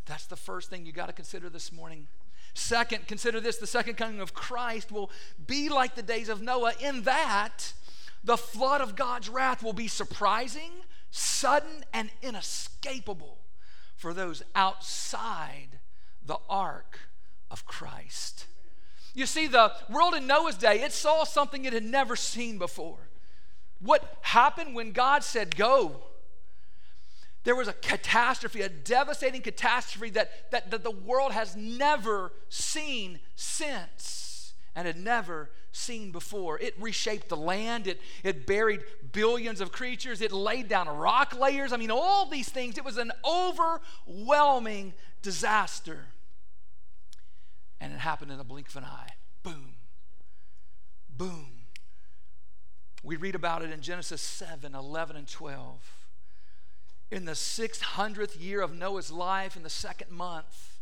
That's 0.06 0.26
the 0.26 0.36
first 0.36 0.68
thing 0.68 0.84
you 0.84 0.92
got 0.92 1.06
to 1.06 1.12
consider 1.12 1.48
this 1.48 1.72
morning. 1.72 2.08
Second, 2.52 3.06
consider 3.06 3.38
this 3.38 3.58
the 3.58 3.66
second 3.66 3.94
coming 3.94 4.20
of 4.20 4.34
Christ 4.34 4.90
will 4.90 5.10
be 5.46 5.68
like 5.68 5.94
the 5.94 6.02
days 6.02 6.28
of 6.28 6.42
Noah, 6.42 6.72
in 6.80 7.02
that 7.02 7.72
the 8.24 8.36
flood 8.36 8.80
of 8.80 8.96
God's 8.96 9.28
wrath 9.28 9.62
will 9.62 9.72
be 9.72 9.86
surprising, 9.86 10.72
sudden, 11.10 11.84
and 11.92 12.10
inescapable 12.22 13.38
for 13.94 14.12
those 14.12 14.42
outside 14.56 15.78
the 16.26 16.38
ark 16.48 16.98
of 17.50 17.64
Christ. 17.66 18.46
You 19.14 19.26
see, 19.26 19.46
the 19.46 19.72
world 19.88 20.14
in 20.14 20.26
Noah's 20.26 20.56
day, 20.56 20.82
it 20.82 20.92
saw 20.92 21.24
something 21.24 21.64
it 21.64 21.72
had 21.72 21.84
never 21.84 22.16
seen 22.16 22.58
before. 22.58 22.98
What 23.80 24.18
happened 24.22 24.74
when 24.74 24.92
God 24.92 25.24
said, 25.24 25.56
Go? 25.56 26.02
There 27.44 27.56
was 27.56 27.68
a 27.68 27.72
catastrophe, 27.72 28.60
a 28.60 28.68
devastating 28.68 29.40
catastrophe 29.40 30.10
that, 30.10 30.50
that, 30.50 30.70
that 30.70 30.84
the 30.84 30.90
world 30.90 31.32
has 31.32 31.56
never 31.56 32.32
seen 32.50 33.18
since 33.34 34.52
and 34.76 34.86
had 34.86 34.98
never 34.98 35.50
seen 35.72 36.12
before. 36.12 36.58
It 36.58 36.74
reshaped 36.78 37.30
the 37.30 37.36
land, 37.36 37.86
it, 37.86 38.00
it 38.22 38.46
buried 38.46 38.82
billions 39.12 39.62
of 39.62 39.72
creatures, 39.72 40.20
it 40.20 40.32
laid 40.32 40.68
down 40.68 40.88
rock 40.88 41.38
layers. 41.38 41.72
I 41.72 41.78
mean, 41.78 41.90
all 41.90 42.26
these 42.26 42.48
things. 42.48 42.76
It 42.76 42.84
was 42.84 42.98
an 42.98 43.12
overwhelming 43.24 44.92
disaster. 45.22 46.06
And 47.80 47.92
it 47.92 48.00
happened 48.00 48.30
in 48.30 48.38
a 48.38 48.44
blink 48.44 48.68
of 48.68 48.76
an 48.76 48.84
eye. 48.84 49.12
Boom. 49.42 49.74
Boom. 51.08 51.46
We 53.02 53.16
read 53.16 53.34
about 53.34 53.62
it 53.62 53.70
in 53.70 53.80
Genesis 53.80 54.20
7 54.20 54.74
11 54.74 55.16
and 55.16 55.28
12 55.28 56.00
in 57.10 57.24
the 57.24 57.32
600th 57.32 58.40
year 58.40 58.60
of 58.60 58.74
Noah's 58.74 59.10
life, 59.10 59.56
in 59.56 59.62
the 59.62 59.70
second 59.70 60.10
month, 60.10 60.78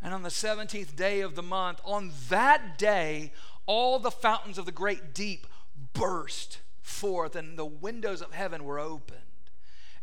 and 0.00 0.14
on 0.14 0.22
the 0.22 0.28
17th 0.28 0.94
day 0.94 1.20
of 1.20 1.34
the 1.34 1.42
month, 1.42 1.80
on 1.84 2.12
that 2.28 2.78
day, 2.78 3.32
all 3.66 3.98
the 3.98 4.10
fountains 4.10 4.58
of 4.58 4.66
the 4.66 4.72
great 4.72 5.14
deep 5.14 5.46
burst 5.92 6.58
forth, 6.80 7.34
and 7.34 7.58
the 7.58 7.64
windows 7.64 8.20
of 8.20 8.32
heaven 8.32 8.64
were 8.64 8.78
opened. 8.78 9.20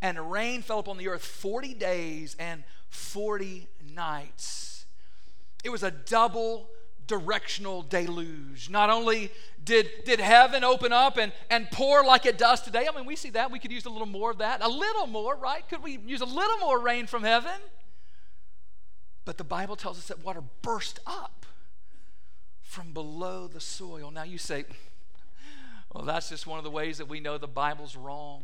And 0.01 0.31
rain 0.31 0.61
fell 0.63 0.79
upon 0.79 0.97
the 0.97 1.07
earth 1.07 1.23
40 1.23 1.75
days 1.75 2.35
and 2.39 2.63
40 2.89 3.67
nights. 3.93 4.70
It 5.63 5.69
was 5.69 5.83
a 5.83 5.91
double 5.91 6.69
directional 7.07 7.81
deluge. 7.81 8.69
Not 8.69 8.89
only 8.89 9.31
did, 9.63 9.89
did 10.05 10.19
heaven 10.19 10.63
open 10.63 10.93
up 10.93 11.17
and, 11.17 11.33
and 11.49 11.69
pour 11.71 12.03
like 12.03 12.25
it 12.25 12.37
does 12.37 12.61
today, 12.61 12.87
I 12.91 12.95
mean, 12.95 13.05
we 13.05 13.15
see 13.15 13.29
that. 13.31 13.51
We 13.51 13.59
could 13.59 13.71
use 13.71 13.85
a 13.85 13.89
little 13.89 14.07
more 14.07 14.31
of 14.31 14.37
that. 14.37 14.63
A 14.63 14.69
little 14.69 15.07
more, 15.07 15.35
right? 15.35 15.67
Could 15.67 15.83
we 15.83 15.97
use 15.97 16.21
a 16.21 16.25
little 16.25 16.57
more 16.57 16.79
rain 16.79 17.07
from 17.07 17.23
heaven? 17.23 17.59
But 19.25 19.37
the 19.37 19.43
Bible 19.43 19.75
tells 19.75 19.97
us 19.97 20.07
that 20.07 20.23
water 20.23 20.41
burst 20.61 20.99
up 21.05 21.45
from 22.61 22.93
below 22.93 23.47
the 23.47 23.59
soil. 23.59 24.09
Now 24.09 24.23
you 24.23 24.37
say, 24.37 24.65
well, 25.93 26.05
that's 26.05 26.29
just 26.29 26.47
one 26.47 26.57
of 26.57 26.63
the 26.63 26.71
ways 26.71 26.97
that 26.97 27.09
we 27.09 27.19
know 27.19 27.37
the 27.37 27.47
Bible's 27.47 27.95
wrong. 27.95 28.43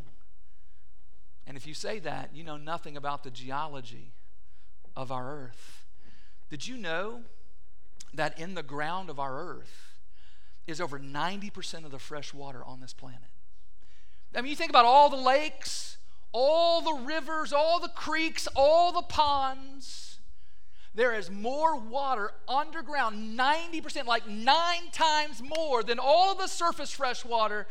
And 1.48 1.56
if 1.56 1.66
you 1.66 1.74
say 1.74 2.00
that, 2.00 2.32
you 2.34 2.44
know 2.44 2.58
nothing 2.58 2.98
about 2.98 3.24
the 3.24 3.32
geology 3.32 4.12
of 4.96 5.12
our 5.12 5.34
earth. 5.34 5.86
Did 6.50 6.68
you 6.68 6.78
know 6.78 7.22
that 8.14 8.40
in 8.40 8.56
the 8.56 8.64
ground 8.64 9.10
of 9.10 9.20
our 9.20 9.40
earth 9.40 9.88
is 10.68 10.82
over 10.82 11.00
90% 11.00 11.86
of 11.86 11.92
the 11.92 12.00
fresh 12.00 12.34
water 12.34 12.64
on 12.64 12.82
this 12.82 12.94
planet. 12.94 13.22
I 14.36 14.42
mean, 14.42 14.50
you 14.50 14.56
think 14.56 14.70
about 14.70 14.86
all 14.86 15.10
the 15.10 15.16
lakes, 15.16 15.98
all 16.34 16.82
the 16.82 17.06
rivers, 17.06 17.54
all 17.54 17.80
the 17.80 17.88
creeks, 17.88 18.48
all 18.56 18.92
the 18.92 19.02
ponds. 19.02 20.20
There 20.94 21.14
is 21.14 21.32
more 21.32 21.78
water 21.78 22.32
underground, 22.48 23.40
90%, 23.40 24.06
like 24.06 24.28
nine 24.28 24.92
times 24.92 25.42
more 25.42 25.84
than 25.84 26.00
all 26.00 26.36
the 26.36 26.48
surface 26.48 26.92
fresh 26.92 27.24
water 27.24 27.68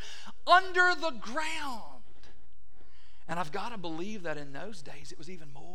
under 0.46 0.94
the 0.94 1.10
ground. 1.10 1.82
And 3.28 3.38
I've 3.38 3.52
got 3.52 3.72
to 3.72 3.78
believe 3.78 4.22
that 4.22 4.38
in 4.38 4.52
those 4.52 4.80
days 4.80 5.12
it 5.12 5.18
was 5.18 5.28
even 5.28 5.52
more. 5.52 5.65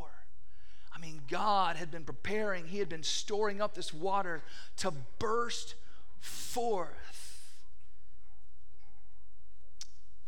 I 1.02 1.06
mean, 1.06 1.22
God 1.30 1.78
had 1.78 1.90
been 1.90 2.04
preparing, 2.04 2.68
He 2.68 2.78
had 2.80 2.90
been 2.90 3.04
storing 3.04 3.60
up 3.60 3.74
this 3.74 3.94
water 3.94 4.44
to 4.78 4.94
burst 5.18 5.76
forth. 6.20 7.52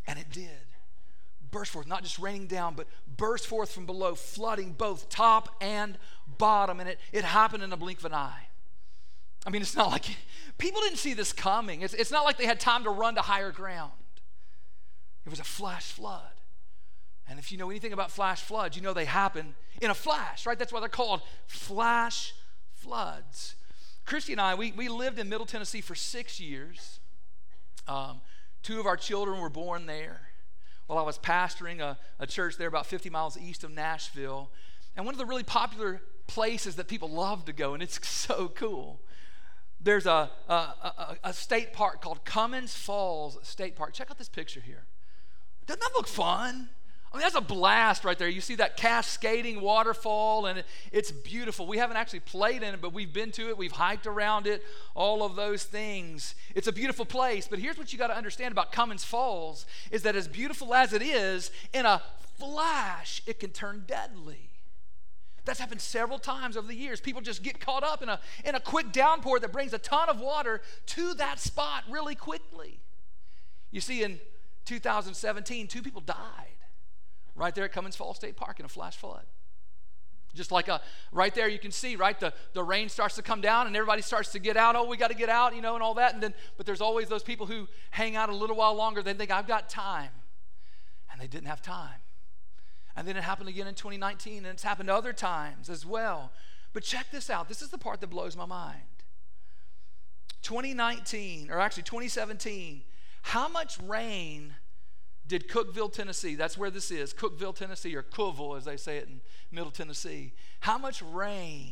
And 0.07 0.17
it 0.17 0.31
did. 0.31 0.49
Burst 1.51 1.71
forth, 1.71 1.85
not 1.85 2.01
just 2.01 2.17
raining 2.17 2.47
down, 2.47 2.73
but 2.73 2.87
burst 3.17 3.45
forth 3.45 3.71
from 3.71 3.85
below, 3.85 4.15
flooding 4.15 4.73
both 4.73 5.09
top 5.09 5.55
and 5.61 5.97
bottom. 6.39 6.79
And 6.79 6.89
it, 6.89 6.99
it 7.11 7.23
happened 7.23 7.61
in 7.61 7.71
a 7.71 7.77
blink 7.77 7.99
of 7.99 8.05
an 8.05 8.13
eye. 8.15 8.47
I 9.45 9.51
mean, 9.51 9.61
it's 9.61 9.75
not 9.75 9.91
like 9.91 10.05
people 10.57 10.81
didn't 10.81 10.97
see 10.97 11.13
this 11.13 11.31
coming. 11.31 11.81
It's, 11.81 11.93
it's 11.93 12.11
not 12.11 12.25
like 12.25 12.37
they 12.37 12.47
had 12.47 12.59
time 12.59 12.83
to 12.85 12.89
run 12.89 13.13
to 13.15 13.21
higher 13.21 13.51
ground. 13.51 13.91
It 15.25 15.29
was 15.29 15.39
a 15.39 15.43
flash 15.43 15.91
flood. 15.91 16.23
And 17.27 17.39
if 17.39 17.51
you 17.51 17.57
know 17.57 17.69
anything 17.69 17.93
about 17.93 18.11
flash 18.11 18.41
floods, 18.41 18.75
you 18.75 18.81
know 18.81 18.93
they 18.93 19.05
happen 19.05 19.55
in 19.81 19.89
a 19.89 19.95
flash, 19.95 20.45
right? 20.45 20.59
That's 20.59 20.73
why 20.73 20.79
they're 20.79 20.89
called 20.89 21.21
flash 21.47 22.33
floods. 22.73 23.55
Christy 24.05 24.33
and 24.33 24.41
I, 24.41 24.55
we, 24.55 24.71
we 24.73 24.89
lived 24.89 25.19
in 25.19 25.29
Middle 25.29 25.45
Tennessee 25.45 25.81
for 25.81 25.95
six 25.95 26.39
years. 26.39 26.99
Um, 27.87 28.21
two 28.61 28.79
of 28.79 28.85
our 28.85 28.97
children 28.97 29.39
were 29.39 29.49
born 29.49 29.85
there 29.85 30.21
while 30.87 30.99
I 30.99 31.03
was 31.03 31.17
pastoring 31.17 31.79
a, 31.79 31.97
a 32.19 32.27
church 32.27 32.57
there 32.57 32.67
about 32.67 32.85
50 32.85 33.09
miles 33.09 33.37
east 33.37 33.63
of 33.63 33.71
Nashville. 33.71 34.51
And 34.95 35.05
one 35.05 35.15
of 35.15 35.19
the 35.19 35.25
really 35.25 35.43
popular 35.43 36.01
places 36.27 36.75
that 36.75 36.87
people 36.87 37.09
love 37.09 37.45
to 37.45 37.53
go, 37.53 37.73
and 37.73 37.81
it's 37.81 38.05
so 38.07 38.49
cool. 38.49 38.99
There's 39.79 40.05
a, 40.05 40.29
a, 40.47 40.53
a, 40.53 41.17
a 41.25 41.33
state 41.33 41.73
park 41.73 42.01
called 42.01 42.23
Cummins 42.25 42.73
Falls 42.73 43.37
State 43.43 43.75
Park. 43.75 43.93
Check 43.93 44.11
out 44.11 44.17
this 44.17 44.29
picture 44.29 44.61
here. 44.61 44.85
Doesn't 45.65 45.81
that 45.81 45.91
look 45.95 46.07
fun? 46.07 46.69
I 47.13 47.17
mean, 47.17 47.21
that's 47.21 47.35
a 47.35 47.41
blast 47.41 48.03
right 48.05 48.17
there. 48.17 48.27
You 48.27 48.41
see 48.41 48.55
that 48.55 48.75
cascading 48.75 49.61
waterfall, 49.61 50.47
and 50.47 50.63
it's 50.91 51.11
beautiful. 51.11 51.67
We 51.67 51.77
haven't 51.77 51.97
actually 51.97 52.21
played 52.21 52.63
in 52.63 52.73
it, 52.73 52.81
but 52.81 52.91
we've 52.91 53.13
been 53.13 53.31
to 53.33 53.49
it. 53.49 53.57
We've 53.57 53.71
hiked 53.71 54.07
around 54.07 54.47
it, 54.47 54.63
all 54.95 55.21
of 55.21 55.35
those 55.35 55.63
things. 55.63 56.33
It's 56.55 56.67
a 56.67 56.71
beautiful 56.71 57.05
place. 57.05 57.47
But 57.47 57.59
here's 57.59 57.77
what 57.77 57.93
you 57.93 57.99
got 57.99 58.07
to 58.07 58.17
understand 58.17 58.51
about 58.51 58.71
Cummins 58.71 59.03
Falls 59.03 59.67
is 59.91 60.01
that 60.03 60.15
as 60.15 60.27
beautiful 60.27 60.73
as 60.73 60.91
it 60.91 61.03
is, 61.03 61.51
in 61.71 61.85
a 61.85 62.01
flash, 62.39 63.21
it 63.27 63.39
can 63.39 63.51
turn 63.51 63.83
deadly. 63.85 64.49
That's 65.45 65.59
happened 65.59 65.81
several 65.81 66.17
times 66.17 66.57
over 66.57 66.65
the 66.65 66.75
years. 66.75 66.99
People 66.99 67.21
just 67.21 67.43
get 67.43 67.59
caught 67.59 67.83
up 67.83 68.01
in 68.01 68.09
a, 68.09 68.19
in 68.43 68.55
a 68.55 68.59
quick 68.59 68.91
downpour 68.91 69.39
that 69.41 69.51
brings 69.51 69.73
a 69.73 69.77
ton 69.77 70.09
of 70.09 70.19
water 70.19 70.61
to 70.87 71.13
that 71.15 71.39
spot 71.39 71.83
really 71.87 72.15
quickly. 72.15 72.79
You 73.69 73.81
see, 73.81 74.01
in 74.01 74.19
2017, 74.65 75.67
two 75.67 75.83
people 75.83 76.01
died 76.01 76.17
right 77.35 77.53
there 77.53 77.65
at 77.65 77.71
Cummins 77.71 77.95
Falls 77.95 78.17
State 78.17 78.35
Park 78.35 78.59
in 78.59 78.65
a 78.65 78.69
flash 78.69 78.97
flood. 78.97 79.25
Just 80.35 80.51
like 80.51 80.67
a, 80.67 80.81
right 81.11 81.33
there, 81.33 81.47
you 81.47 81.59
can 81.59 81.71
see, 81.71 81.95
right? 81.95 82.19
The, 82.19 82.33
the 82.53 82.63
rain 82.63 82.89
starts 82.89 83.15
to 83.15 83.21
come 83.21 83.39
down 83.39 83.67
and 83.67 83.75
everybody 83.75 84.01
starts 84.01 84.31
to 84.31 84.39
get 84.39 84.57
out. 84.57 84.75
Oh, 84.75 84.87
we 84.87 84.97
got 84.97 85.09
to 85.09 85.15
get 85.15 85.29
out, 85.29 85.55
you 85.55 85.61
know, 85.61 85.75
and 85.75 85.83
all 85.83 85.93
that. 85.95 86.13
And 86.15 86.23
then, 86.23 86.33
but 86.57 86.65
there's 86.65 86.81
always 86.81 87.07
those 87.07 87.21
people 87.21 87.45
who 87.45 87.67
hang 87.91 88.15
out 88.15 88.29
a 88.29 88.35
little 88.35 88.55
while 88.55 88.73
longer. 88.73 89.03
They 89.03 89.13
think, 89.13 89.29
I've 89.29 89.47
got 89.47 89.69
time. 89.69 90.09
And 91.11 91.21
they 91.21 91.27
didn't 91.27 91.47
have 91.47 91.61
time. 91.61 92.01
And 92.95 93.07
then 93.07 93.15
it 93.15 93.23
happened 93.23 93.49
again 93.49 93.67
in 93.67 93.75
2019, 93.75 94.37
and 94.37 94.47
it's 94.47 94.63
happened 94.63 94.89
other 94.89 95.13
times 95.13 95.69
as 95.69 95.85
well. 95.85 96.31
But 96.73 96.83
check 96.83 97.07
this 97.11 97.29
out. 97.29 97.47
This 97.47 97.61
is 97.61 97.69
the 97.69 97.77
part 97.77 98.01
that 98.01 98.09
blows 98.09 98.35
my 98.35 98.45
mind. 98.45 98.81
2019, 100.41 101.49
or 101.51 101.59
actually 101.59 101.83
2017, 101.83 102.81
how 103.21 103.47
much 103.47 103.77
rain 103.79 104.55
did 105.27 105.47
Cookeville, 105.47 105.91
Tennessee, 105.91 106.35
that's 106.35 106.57
where 106.57 106.69
this 106.69 106.91
is, 106.91 107.13
Cookeville, 107.13 107.55
Tennessee, 107.55 107.95
or 107.95 108.03
Cookville 108.03 108.57
as 108.57 108.65
they 108.65 108.77
say 108.77 108.97
it 108.97 109.07
in 109.07 109.21
Middle 109.51 109.71
Tennessee, 109.71 110.33
how 110.59 110.77
much 110.77 111.01
rain 111.01 111.71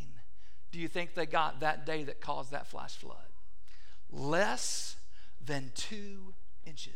do 0.72 0.80
you 0.80 0.88
think 0.88 1.14
they 1.14 1.26
got 1.26 1.60
that 1.60 1.86
day 1.86 2.04
that 2.06 2.22
caused 2.22 2.52
that 2.52 2.68
flash 2.68 2.96
flood? 2.96 3.18
less 4.12 4.98
than 5.44 5.72
two 5.76 6.34
inches. 6.66 6.94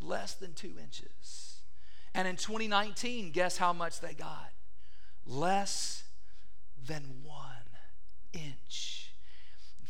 Less 0.00 0.34
than 0.34 0.54
two 0.54 0.74
inches. 0.80 1.60
And 2.14 2.26
in 2.26 2.36
2019, 2.36 3.30
guess 3.30 3.56
how 3.56 3.72
much 3.72 4.00
they 4.00 4.14
got? 4.14 4.50
Less 5.26 6.04
than 6.84 7.20
one 7.22 7.38
inch. 8.32 9.12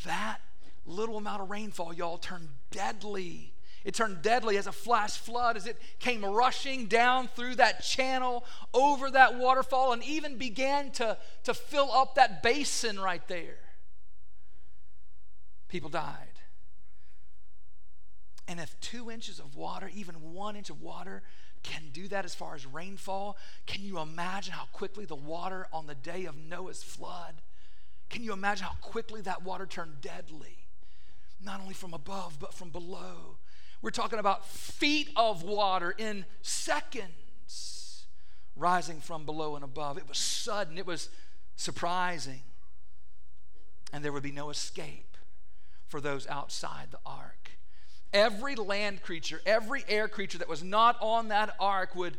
That 0.04 0.38
little 0.84 1.16
amount 1.16 1.42
of 1.42 1.50
rainfall, 1.50 1.94
y'all, 1.94 2.18
turned 2.18 2.48
deadly. 2.70 3.51
It 3.84 3.94
turned 3.94 4.22
deadly 4.22 4.56
as 4.56 4.66
a 4.66 4.72
flash 4.72 5.16
flood 5.16 5.56
as 5.56 5.66
it 5.66 5.76
came 5.98 6.24
rushing 6.24 6.86
down 6.86 7.28
through 7.28 7.56
that 7.56 7.82
channel, 7.82 8.44
over 8.72 9.10
that 9.10 9.36
waterfall, 9.36 9.92
and 9.92 10.04
even 10.04 10.36
began 10.36 10.90
to, 10.92 11.16
to 11.44 11.54
fill 11.54 11.90
up 11.90 12.14
that 12.14 12.42
basin 12.42 13.00
right 13.00 13.26
there. 13.28 13.58
People 15.68 15.90
died. 15.90 16.28
And 18.46 18.60
if 18.60 18.78
two 18.80 19.10
inches 19.10 19.38
of 19.38 19.56
water, 19.56 19.90
even 19.94 20.32
one 20.32 20.56
inch 20.56 20.70
of 20.70 20.82
water, 20.82 21.22
can 21.62 21.82
do 21.92 22.08
that 22.08 22.24
as 22.24 22.34
far 22.34 22.54
as 22.54 22.66
rainfall, 22.66 23.36
can 23.66 23.82
you 23.82 23.98
imagine 23.98 24.52
how 24.52 24.66
quickly 24.72 25.04
the 25.04 25.14
water 25.14 25.66
on 25.72 25.86
the 25.86 25.94
day 25.94 26.24
of 26.24 26.36
Noah's 26.36 26.82
flood? 26.82 27.40
Can 28.10 28.22
you 28.22 28.32
imagine 28.32 28.66
how 28.66 28.74
quickly 28.80 29.20
that 29.22 29.42
water 29.42 29.64
turned 29.64 30.00
deadly? 30.00 30.66
Not 31.42 31.60
only 31.60 31.74
from 31.74 31.94
above, 31.94 32.38
but 32.38 32.52
from 32.52 32.70
below. 32.70 33.38
We're 33.82 33.90
talking 33.90 34.20
about 34.20 34.46
feet 34.46 35.10
of 35.16 35.42
water 35.42 35.92
in 35.96 36.24
seconds 36.40 38.06
rising 38.56 39.00
from 39.00 39.26
below 39.26 39.56
and 39.56 39.64
above. 39.64 39.98
It 39.98 40.08
was 40.08 40.18
sudden, 40.18 40.78
it 40.78 40.86
was 40.86 41.08
surprising. 41.56 42.42
And 43.92 44.04
there 44.04 44.12
would 44.12 44.22
be 44.22 44.32
no 44.32 44.50
escape 44.50 45.16
for 45.86 46.00
those 46.00 46.26
outside 46.28 46.88
the 46.90 47.00
ark. 47.04 47.50
Every 48.12 48.54
land 48.54 49.02
creature, 49.02 49.40
every 49.44 49.84
air 49.88 50.06
creature 50.06 50.38
that 50.38 50.48
was 50.48 50.62
not 50.62 50.96
on 51.00 51.28
that 51.28 51.54
ark 51.58 51.96
would 51.96 52.18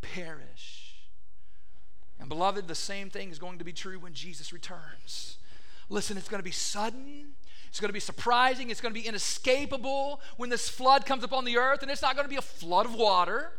perish. 0.00 0.94
And 2.20 2.28
beloved, 2.28 2.68
the 2.68 2.74
same 2.74 3.10
thing 3.10 3.30
is 3.30 3.38
going 3.38 3.58
to 3.58 3.64
be 3.64 3.72
true 3.72 3.98
when 3.98 4.12
Jesus 4.12 4.52
returns. 4.52 5.38
Listen, 5.88 6.16
it's 6.16 6.28
going 6.28 6.40
to 6.40 6.44
be 6.44 6.50
sudden. 6.50 7.34
It's 7.78 7.80
going 7.80 7.90
to 7.90 7.92
be 7.92 8.00
surprising. 8.00 8.70
It's 8.70 8.80
going 8.80 8.92
to 8.92 9.00
be 9.00 9.06
inescapable 9.06 10.20
when 10.36 10.50
this 10.50 10.68
flood 10.68 11.06
comes 11.06 11.22
upon 11.22 11.44
the 11.44 11.58
earth, 11.58 11.82
and 11.82 11.92
it's 11.92 12.02
not 12.02 12.16
going 12.16 12.24
to 12.24 12.28
be 12.28 12.34
a 12.34 12.42
flood 12.42 12.86
of 12.86 12.96
water. 12.96 13.52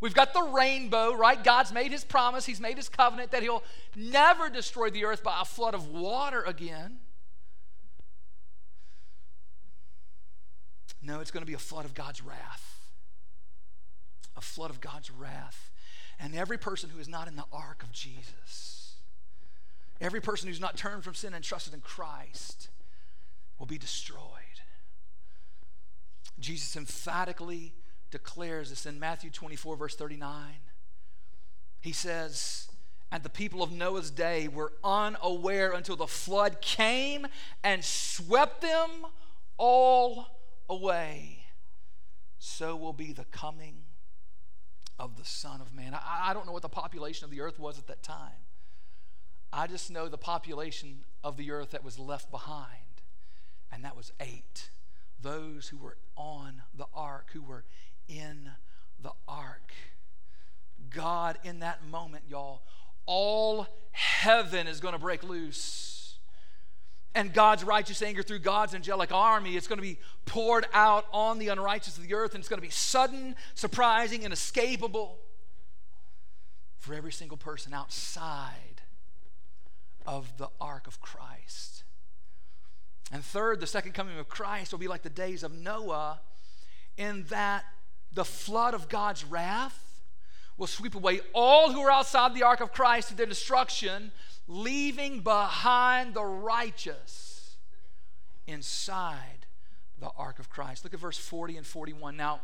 We've 0.00 0.14
got 0.14 0.32
the 0.32 0.42
rainbow, 0.42 1.14
right? 1.14 1.42
God's 1.42 1.72
made 1.72 1.90
his 1.90 2.04
promise, 2.04 2.46
he's 2.46 2.60
made 2.60 2.76
his 2.76 2.88
covenant 2.88 3.32
that 3.32 3.42
he'll 3.42 3.64
never 3.96 4.50
destroy 4.50 4.88
the 4.90 5.04
earth 5.04 5.24
by 5.24 5.40
a 5.40 5.44
flood 5.44 5.74
of 5.74 5.88
water 5.88 6.44
again. 6.44 6.98
No, 11.02 11.18
it's 11.18 11.32
going 11.32 11.42
to 11.42 11.46
be 11.46 11.54
a 11.54 11.58
flood 11.58 11.84
of 11.84 11.92
God's 11.92 12.22
wrath. 12.22 12.86
A 14.36 14.40
flood 14.40 14.70
of 14.70 14.80
God's 14.80 15.10
wrath. 15.10 15.72
And 16.20 16.36
every 16.36 16.56
person 16.56 16.90
who 16.90 17.00
is 17.00 17.08
not 17.08 17.26
in 17.26 17.34
the 17.34 17.46
ark 17.52 17.82
of 17.82 17.90
Jesus, 17.90 18.94
every 20.00 20.20
person 20.20 20.46
who's 20.46 20.60
not 20.60 20.76
turned 20.76 21.02
from 21.02 21.14
sin 21.14 21.34
and 21.34 21.42
trusted 21.42 21.74
in 21.74 21.80
Christ, 21.80 22.68
will 23.60 23.66
be 23.66 23.78
destroyed. 23.78 24.18
Jesus 26.40 26.74
emphatically 26.74 27.74
declares 28.10 28.70
this 28.70 28.86
in 28.86 28.98
Matthew 28.98 29.30
24, 29.30 29.76
verse 29.76 29.94
39. 29.94 30.32
He 31.80 31.92
says, 31.92 32.68
And 33.12 33.22
the 33.22 33.28
people 33.28 33.62
of 33.62 33.70
Noah's 33.70 34.10
day 34.10 34.48
were 34.48 34.72
unaware 34.82 35.72
until 35.72 35.94
the 35.94 36.06
flood 36.06 36.60
came 36.60 37.26
and 37.62 37.84
swept 37.84 38.62
them 38.62 38.90
all 39.58 40.26
away. 40.68 41.44
So 42.38 42.74
will 42.74 42.94
be 42.94 43.12
the 43.12 43.26
coming 43.26 43.82
of 44.98 45.16
the 45.16 45.24
Son 45.24 45.60
of 45.60 45.74
Man. 45.74 45.94
I, 45.94 46.30
I 46.30 46.34
don't 46.34 46.46
know 46.46 46.52
what 46.52 46.62
the 46.62 46.68
population 46.70 47.26
of 47.26 47.30
the 47.30 47.42
earth 47.42 47.58
was 47.58 47.78
at 47.78 47.86
that 47.88 48.02
time. 48.02 48.32
I 49.52 49.66
just 49.66 49.90
know 49.90 50.08
the 50.08 50.18
population 50.18 51.04
of 51.22 51.36
the 51.36 51.50
earth 51.50 51.72
that 51.72 51.84
was 51.84 51.98
left 51.98 52.30
behind, 52.30 52.89
and 53.72 53.84
that 53.84 53.96
was 53.96 54.12
eight. 54.20 54.70
Those 55.20 55.68
who 55.68 55.76
were 55.76 55.96
on 56.16 56.62
the 56.76 56.86
ark, 56.94 57.30
who 57.32 57.42
were 57.42 57.64
in 58.08 58.50
the 59.02 59.12
ark. 59.28 59.72
God, 60.88 61.38
in 61.44 61.60
that 61.60 61.86
moment, 61.86 62.24
y'all, 62.28 62.62
all 63.06 63.66
heaven 63.92 64.66
is 64.66 64.80
going 64.80 64.94
to 64.94 65.00
break 65.00 65.22
loose 65.22 66.00
and 67.14 67.32
God's 67.32 67.64
righteous 67.64 68.02
anger 68.02 68.22
through 68.22 68.38
God's 68.40 68.74
angelic 68.74 69.12
army, 69.12 69.56
it's 69.56 69.66
going 69.66 69.78
to 69.78 69.82
be 69.82 69.98
poured 70.26 70.66
out 70.72 71.06
on 71.12 71.38
the 71.38 71.48
unrighteous 71.48 71.96
of 71.96 72.06
the 72.06 72.14
earth, 72.14 72.34
and 72.34 72.40
it's 72.40 72.48
going 72.48 72.60
to 72.60 72.66
be 72.66 72.70
sudden, 72.70 73.34
surprising, 73.54 74.24
and 74.24 74.32
escapable 74.32 75.16
for 76.78 76.94
every 76.94 77.12
single 77.12 77.36
person 77.36 77.74
outside 77.74 78.82
of 80.06 80.38
the 80.38 80.48
ark 80.60 80.86
of 80.86 81.00
Christ. 81.00 81.79
And 83.10 83.24
third, 83.24 83.60
the 83.60 83.66
second 83.66 83.92
coming 83.92 84.18
of 84.18 84.28
Christ 84.28 84.72
will 84.72 84.78
be 84.78 84.88
like 84.88 85.02
the 85.02 85.10
days 85.10 85.42
of 85.42 85.52
Noah, 85.52 86.20
in 86.96 87.24
that 87.24 87.64
the 88.12 88.24
flood 88.24 88.74
of 88.74 88.88
God's 88.88 89.24
wrath 89.24 90.02
will 90.56 90.66
sweep 90.66 90.94
away 90.94 91.20
all 91.32 91.72
who 91.72 91.80
are 91.80 91.90
outside 91.90 92.34
the 92.34 92.42
ark 92.42 92.60
of 92.60 92.72
Christ 92.72 93.08
to 93.08 93.16
their 93.16 93.26
destruction 93.26 94.12
leaving 94.46 95.20
behind 95.20 96.12
the 96.14 96.24
righteous 96.24 97.56
inside 98.46 99.46
the 99.98 100.10
ark 100.18 100.38
of 100.38 100.50
Christ. 100.50 100.84
Look 100.84 100.92
at 100.92 101.00
verse 101.00 101.16
40 101.16 101.56
and 101.56 101.66
41. 101.66 102.16
Now, 102.16 102.40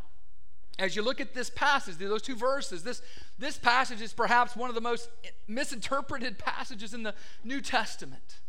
as 0.78 0.94
you 0.94 1.02
look 1.02 1.20
at 1.20 1.34
this 1.34 1.50
passage, 1.50 1.96
those 1.96 2.22
two 2.22 2.36
verses, 2.36 2.82
this, 2.82 3.02
this 3.38 3.58
passage 3.58 4.00
is 4.00 4.12
perhaps 4.12 4.54
one 4.54 4.68
of 4.68 4.74
the 4.74 4.80
most 4.80 5.08
misinterpreted 5.48 6.38
passages 6.38 6.94
in 6.94 7.02
the 7.02 7.14
New 7.44 7.60
Testament. 7.60 8.40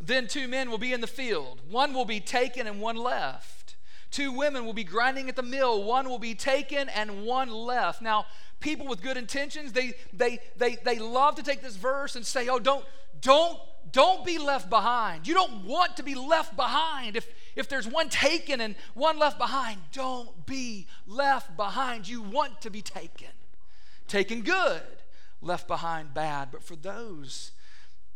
Then 0.00 0.26
two 0.26 0.48
men 0.48 0.70
will 0.70 0.78
be 0.78 0.92
in 0.92 1.00
the 1.00 1.06
field, 1.06 1.60
one 1.68 1.92
will 1.92 2.04
be 2.04 2.20
taken 2.20 2.66
and 2.66 2.80
one 2.80 2.96
left. 2.96 3.76
Two 4.10 4.32
women 4.32 4.66
will 4.66 4.72
be 4.72 4.82
grinding 4.82 5.28
at 5.28 5.36
the 5.36 5.42
mill, 5.42 5.84
one 5.84 6.08
will 6.08 6.18
be 6.18 6.34
taken 6.34 6.88
and 6.88 7.24
one 7.24 7.50
left. 7.50 8.02
Now, 8.02 8.26
people 8.58 8.86
with 8.86 9.02
good 9.02 9.16
intentions, 9.16 9.72
they, 9.72 9.94
they, 10.12 10.40
they, 10.56 10.76
they 10.76 10.98
love 10.98 11.36
to 11.36 11.42
take 11.42 11.62
this 11.62 11.76
verse 11.76 12.16
and 12.16 12.26
say, 12.26 12.48
oh, 12.48 12.58
don't, 12.58 12.84
don't, 13.20 13.58
don't 13.92 14.24
be 14.24 14.38
left 14.38 14.68
behind. 14.68 15.28
You 15.28 15.34
don't 15.34 15.64
want 15.64 15.96
to 15.96 16.02
be 16.02 16.14
left 16.14 16.56
behind. 16.56 17.16
If, 17.16 17.28
if 17.54 17.68
there's 17.68 17.86
one 17.86 18.08
taken 18.08 18.60
and 18.60 18.74
one 18.94 19.18
left 19.18 19.38
behind, 19.38 19.80
don't 19.92 20.44
be 20.44 20.86
left 21.06 21.56
behind. 21.56 22.08
You 22.08 22.20
want 22.22 22.60
to 22.62 22.70
be 22.70 22.82
taken. 22.82 23.28
Taken 24.08 24.42
good, 24.42 24.82
left 25.40 25.68
behind 25.68 26.14
bad. 26.14 26.48
But 26.50 26.64
for 26.64 26.74
those 26.74 27.52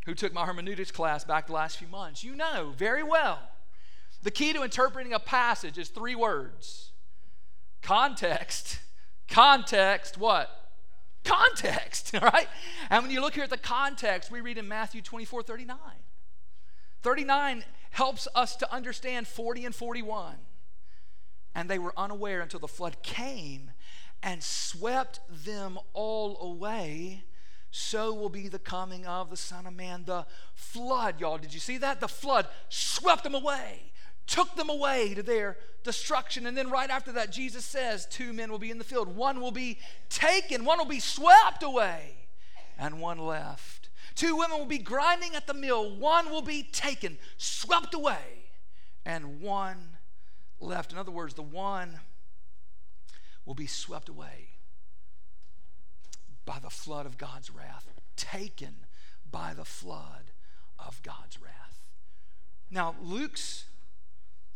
who 0.04 0.14
took 0.14 0.32
my 0.32 0.44
hermeneutics 0.44 0.90
class 0.90 1.24
back 1.24 1.46
the 1.46 1.52
last 1.52 1.78
few 1.78 1.88
months, 1.88 2.22
you 2.22 2.34
know 2.34 2.72
very 2.76 3.02
well 3.02 3.40
the 4.22 4.30
key 4.30 4.52
to 4.54 4.62
interpreting 4.62 5.12
a 5.12 5.18
passage 5.18 5.76
is 5.76 5.88
three 5.88 6.14
words 6.14 6.92
context 7.82 8.78
Context, 9.28 10.18
what? 10.18 10.50
Context, 11.24 12.14
all 12.20 12.28
right? 12.28 12.48
And 12.90 13.02
when 13.02 13.10
you 13.10 13.20
look 13.20 13.34
here 13.34 13.44
at 13.44 13.50
the 13.50 13.56
context, 13.56 14.30
we 14.30 14.40
read 14.40 14.58
in 14.58 14.68
Matthew 14.68 15.02
24 15.02 15.42
39. 15.42 15.76
39 17.02 17.64
helps 17.90 18.26
us 18.34 18.56
to 18.56 18.72
understand 18.72 19.26
40 19.26 19.66
and 19.66 19.74
41. 19.74 20.36
And 21.54 21.68
they 21.68 21.78
were 21.78 21.92
unaware 21.96 22.40
until 22.40 22.60
the 22.60 22.68
flood 22.68 23.02
came 23.02 23.70
and 24.22 24.42
swept 24.42 25.20
them 25.28 25.78
all 25.92 26.38
away. 26.40 27.24
So 27.76 28.14
will 28.14 28.28
be 28.28 28.46
the 28.46 28.60
coming 28.60 29.04
of 29.04 29.30
the 29.30 29.36
Son 29.36 29.66
of 29.66 29.74
Man. 29.74 30.04
The 30.06 30.26
flood, 30.54 31.18
y'all, 31.18 31.38
did 31.38 31.52
you 31.52 31.58
see 31.58 31.78
that? 31.78 31.98
The 31.98 32.06
flood 32.06 32.46
swept 32.68 33.24
them 33.24 33.34
away 33.34 33.90
took 34.26 34.56
them 34.56 34.70
away 34.70 35.12
to 35.12 35.22
their 35.22 35.58
destruction. 35.82 36.46
And 36.46 36.56
then 36.56 36.70
right 36.70 36.88
after 36.88 37.12
that, 37.12 37.30
Jesus 37.30 37.62
says, 37.62 38.06
Two 38.06 38.32
men 38.32 38.50
will 38.50 38.58
be 38.58 38.70
in 38.70 38.78
the 38.78 38.84
field. 38.84 39.14
One 39.14 39.38
will 39.38 39.52
be 39.52 39.78
taken, 40.08 40.64
one 40.64 40.78
will 40.78 40.86
be 40.86 40.98
swept 40.98 41.62
away, 41.62 42.14
and 42.78 43.00
one 43.02 43.18
left. 43.18 43.90
Two 44.14 44.34
women 44.34 44.56
will 44.58 44.64
be 44.64 44.78
grinding 44.78 45.34
at 45.34 45.46
the 45.46 45.52
mill. 45.52 45.94
One 45.94 46.30
will 46.30 46.40
be 46.40 46.62
taken, 46.62 47.18
swept 47.36 47.92
away, 47.92 48.46
and 49.04 49.42
one 49.42 49.98
left. 50.58 50.90
In 50.90 50.96
other 50.96 51.10
words, 51.10 51.34
the 51.34 51.42
one 51.42 52.00
will 53.44 53.54
be 53.54 53.66
swept 53.66 54.08
away 54.08 54.53
by 56.44 56.58
the 56.58 56.70
flood 56.70 57.06
of 57.06 57.18
God's 57.18 57.50
wrath, 57.50 57.88
taken 58.16 58.86
by 59.30 59.54
the 59.54 59.64
flood 59.64 60.32
of 60.78 61.02
God's 61.02 61.40
wrath. 61.40 61.80
Now, 62.70 62.94
Luke's 63.00 63.66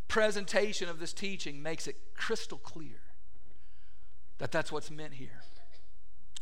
presentation 0.07 0.89
of 0.89 0.99
this 0.99 1.13
teaching 1.13 1.63
makes 1.63 1.87
it 1.87 1.97
crystal 2.15 2.59
clear 2.59 3.01
that 4.39 4.53
that's 4.53 4.73
what's 4.73 4.91
meant 4.91 5.15
here. 5.15 5.43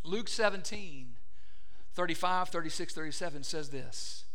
Luke 0.05 0.29
17, 0.29 1.17
35, 1.95 2.49
36, 2.49 2.95
37 2.95 3.43
says 3.43 3.71
this 3.71 4.27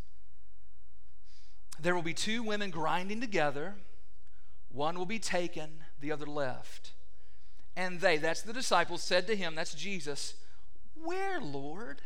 there 1.81 1.95
will 1.95 2.03
be 2.03 2.13
two 2.13 2.43
women 2.43 2.69
grinding 2.69 3.21
together. 3.21 3.75
One 4.69 4.97
will 4.97 5.05
be 5.05 5.19
taken, 5.19 5.69
the 5.99 6.11
other 6.11 6.27
left. 6.27 6.91
And 7.75 7.99
they, 7.99 8.17
that's 8.17 8.43
the 8.43 8.53
disciples, 8.53 9.01
said 9.01 9.25
to 9.27 9.35
him, 9.35 9.55
that's 9.55 9.73
Jesus, 9.73 10.35
Where, 11.03 11.39
Lord? 11.39 12.01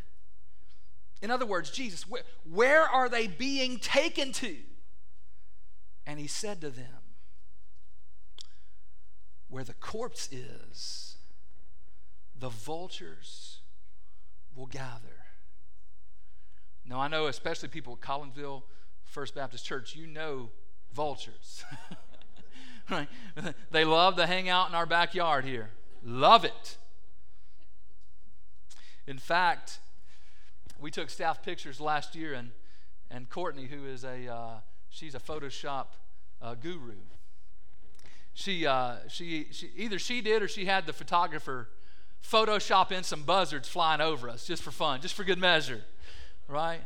In 1.22 1.32
other 1.32 1.46
words, 1.46 1.72
Jesus, 1.72 2.08
where, 2.08 2.24
where 2.50 2.84
are 2.84 3.10
they 3.10 3.28
being 3.28 3.80
taken 3.80 4.32
to? 4.34 4.56
And 6.06 6.20
he 6.20 6.28
said 6.28 6.62
to 6.62 6.70
them, 6.70 6.86
Where 9.50 9.64
the 9.64 9.74
corpse 9.74 10.30
is, 10.32 11.18
the 12.38 12.50
vultures 12.50 13.60
will 14.56 14.68
gather. 14.68 15.26
Now, 16.86 17.00
I 17.00 17.08
know, 17.08 17.28
especially 17.28 17.70
people 17.70 17.94
at 18.00 18.08
Collinsville 18.08 18.64
First 19.04 19.34
Baptist 19.34 19.66
Church, 19.66 19.96
you 19.96 20.08
know 20.08 20.50
vultures. 20.94 21.64
right? 22.90 23.08
They 23.72 23.86
love 23.86 24.18
to 24.18 24.28
hang 24.28 24.50
out 24.50 24.70
in 24.70 24.76
our 24.76 24.86
backyard 24.86 25.46
here. 25.46 25.70
Love 26.04 26.46
it. 26.46 26.78
In 29.08 29.18
fact, 29.18 29.80
we 30.80 30.92
took 30.92 31.10
staff 31.10 31.44
pictures 31.44 31.80
last 31.80 32.16
year, 32.16 32.34
and, 32.34 32.52
and 33.10 33.30
Courtney, 33.30 33.66
who 33.66 33.86
is 33.86 34.04
a, 34.04 34.28
uh, 34.28 34.60
she's 34.90 35.16
a 35.16 35.20
Photoshop 35.20 35.88
uh, 36.42 36.56
guru. 36.56 36.96
She, 38.34 38.68
uh, 38.68 38.96
she, 39.08 39.48
she, 39.52 39.70
either 39.78 39.98
she 39.98 40.22
did 40.22 40.42
or 40.42 40.48
she 40.48 40.66
had 40.66 40.86
the 40.86 40.94
photographer 40.94 41.70
Photoshop 42.22 42.92
in 42.92 43.04
some 43.04 43.24
buzzards 43.24 43.68
flying 43.68 44.02
over 44.02 44.30
us 44.30 44.46
just 44.46 44.64
for 44.64 44.72
fun, 44.72 45.00
just 45.00 45.14
for 45.14 45.24
good 45.24 45.38
measure, 45.38 45.82
right? 46.48 46.82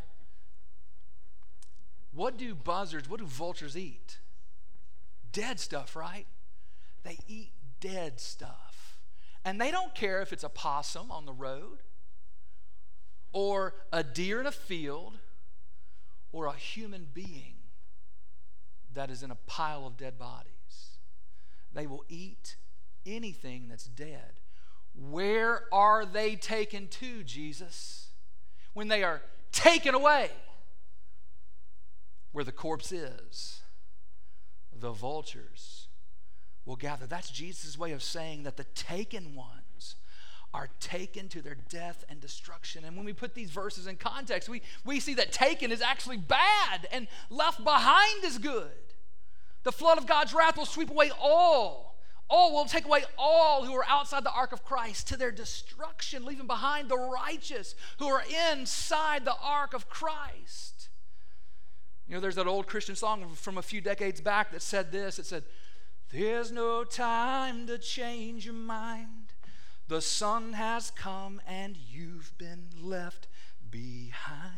What 2.13 2.37
do 2.37 2.53
buzzards, 2.53 3.09
what 3.09 3.19
do 3.19 3.25
vultures 3.25 3.77
eat? 3.77 4.19
Dead 5.31 5.59
stuff, 5.59 5.95
right? 5.95 6.25
They 7.03 7.17
eat 7.27 7.51
dead 7.79 8.19
stuff. 8.19 8.97
And 9.45 9.59
they 9.61 9.71
don't 9.71 9.95
care 9.95 10.21
if 10.21 10.33
it's 10.33 10.43
a 10.43 10.49
possum 10.49 11.11
on 11.11 11.25
the 11.25 11.33
road, 11.33 11.79
or 13.31 13.75
a 13.91 14.03
deer 14.03 14.39
in 14.39 14.45
a 14.45 14.51
field, 14.51 15.17
or 16.31 16.45
a 16.45 16.53
human 16.53 17.07
being 17.13 17.55
that 18.93 19.09
is 19.09 19.23
in 19.23 19.31
a 19.31 19.37
pile 19.47 19.85
of 19.85 19.97
dead 19.97 20.17
bodies. 20.17 20.97
They 21.73 21.87
will 21.87 22.03
eat 22.09 22.55
anything 23.05 23.67
that's 23.69 23.85
dead. 23.85 24.39
Where 24.95 25.63
are 25.71 26.05
they 26.05 26.35
taken 26.35 26.87
to, 26.87 27.23
Jesus? 27.23 28.07
When 28.73 28.87
they 28.87 29.03
are 29.03 29.21
taken 29.51 29.95
away, 29.95 30.31
where 32.31 32.43
the 32.43 32.51
corpse 32.51 32.91
is, 32.91 33.61
the 34.77 34.91
vultures 34.91 35.87
will 36.65 36.75
gather. 36.75 37.07
That's 37.07 37.31
Jesus' 37.31 37.77
way 37.77 37.91
of 37.91 38.03
saying 38.03 38.43
that 38.43 38.57
the 38.57 38.63
taken 38.63 39.35
ones 39.35 39.58
are 40.53 40.69
taken 40.79 41.27
to 41.29 41.41
their 41.41 41.57
death 41.69 42.03
and 42.09 42.19
destruction. 42.19 42.83
And 42.83 42.95
when 42.95 43.05
we 43.05 43.13
put 43.13 43.35
these 43.35 43.51
verses 43.51 43.85
in 43.87 43.97
context, 43.97 44.49
we, 44.49 44.61
we 44.83 44.99
see 44.99 45.13
that 45.15 45.31
taken 45.31 45.71
is 45.71 45.81
actually 45.81 46.17
bad 46.17 46.87
and 46.91 47.07
left 47.29 47.63
behind 47.63 48.23
is 48.23 48.37
good. 48.37 48.71
The 49.63 49.71
flood 49.71 49.97
of 49.97 50.07
God's 50.07 50.33
wrath 50.33 50.57
will 50.57 50.65
sweep 50.65 50.89
away 50.89 51.11
all. 51.19 51.97
All 52.29 52.53
will 52.53 52.65
take 52.65 52.85
away 52.85 53.03
all 53.17 53.65
who 53.65 53.73
are 53.73 53.85
outside 53.87 54.23
the 54.23 54.31
ark 54.31 54.51
of 54.51 54.63
Christ 54.63 55.07
to 55.07 55.17
their 55.17 55.31
destruction, 55.31 56.25
leaving 56.25 56.47
behind 56.47 56.89
the 56.89 56.97
righteous 56.97 57.75
who 57.97 58.07
are 58.07 58.23
inside 58.51 59.25
the 59.25 59.35
ark 59.41 59.73
of 59.73 59.89
Christ. 59.89 60.89
You 62.07 62.15
know, 62.15 62.21
there's 62.21 62.35
that 62.35 62.47
old 62.47 62.67
Christian 62.67 62.95
song 62.95 63.33
from 63.35 63.57
a 63.57 63.63
few 63.63 63.81
decades 63.81 64.21
back 64.21 64.51
that 64.51 64.61
said 64.61 64.91
this 64.91 65.19
it 65.19 65.25
said, 65.25 65.43
There's 66.11 66.51
no 66.51 66.83
time 66.83 67.67
to 67.67 67.77
change 67.77 68.45
your 68.45 68.55
mind. 68.55 69.18
The 69.89 70.01
Son 70.01 70.53
has 70.53 70.91
come 70.91 71.41
and 71.47 71.75
you've 71.75 72.37
been 72.37 72.67
left 72.79 73.27
behind. 73.71 74.53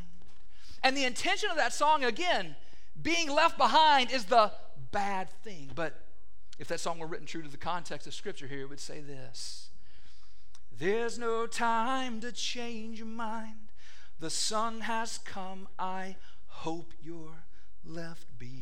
And 0.83 0.95
the 0.95 1.05
intention 1.05 1.49
of 1.49 1.55
that 1.55 1.71
song, 1.71 2.03
again, 2.03 2.57
being 3.01 3.31
left 3.31 3.57
behind 3.57 4.11
is 4.11 4.25
the 4.25 4.51
bad 4.91 5.29
thing. 5.41 5.71
But 5.73 6.05
if 6.59 6.67
that 6.67 6.81
song 6.81 6.99
were 6.99 7.07
written 7.07 7.25
true 7.25 7.41
to 7.41 7.47
the 7.47 7.55
context 7.55 8.07
of 8.07 8.13
Scripture 8.13 8.45
here, 8.45 8.63
it 8.63 8.69
would 8.69 8.81
say 8.81 8.99
this 8.99 9.69
There's 10.77 11.17
no 11.17 11.47
time 11.47 12.19
to 12.19 12.33
change 12.33 12.97
your 12.97 13.07
mind. 13.07 13.69
The 14.19 14.29
Son 14.29 14.81
has 14.81 15.17
come. 15.17 15.69
I 15.79 16.17
hope 16.47 16.91
you're 17.01 17.45
left 17.85 18.27
behind. 18.37 18.57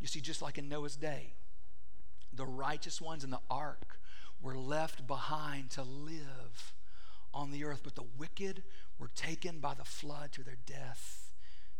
You 0.00 0.06
see, 0.06 0.22
just 0.22 0.40
like 0.40 0.56
in 0.56 0.70
Noah's 0.70 0.96
day, 0.96 1.34
the 2.32 2.46
righteous 2.46 2.98
ones 2.98 3.24
in 3.24 3.30
the 3.30 3.40
ark 3.50 3.89
were 4.42 4.56
left 4.56 5.06
behind 5.06 5.70
to 5.70 5.82
live 5.82 6.74
on 7.32 7.50
the 7.50 7.64
earth, 7.64 7.80
but 7.84 7.94
the 7.94 8.04
wicked 8.18 8.62
were 8.98 9.10
taken 9.14 9.58
by 9.58 9.74
the 9.74 9.84
flood 9.84 10.32
to 10.32 10.42
their 10.42 10.58
death. 10.66 11.30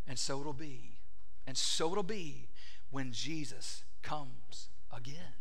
And 0.06 0.18
so 0.18 0.40
it'll 0.40 0.52
be. 0.52 0.98
And 1.46 1.56
so 1.56 1.90
it'll 1.92 2.02
be 2.02 2.48
when 2.90 3.12
Jesus 3.12 3.84
comes 4.02 4.68
again. 4.94 5.34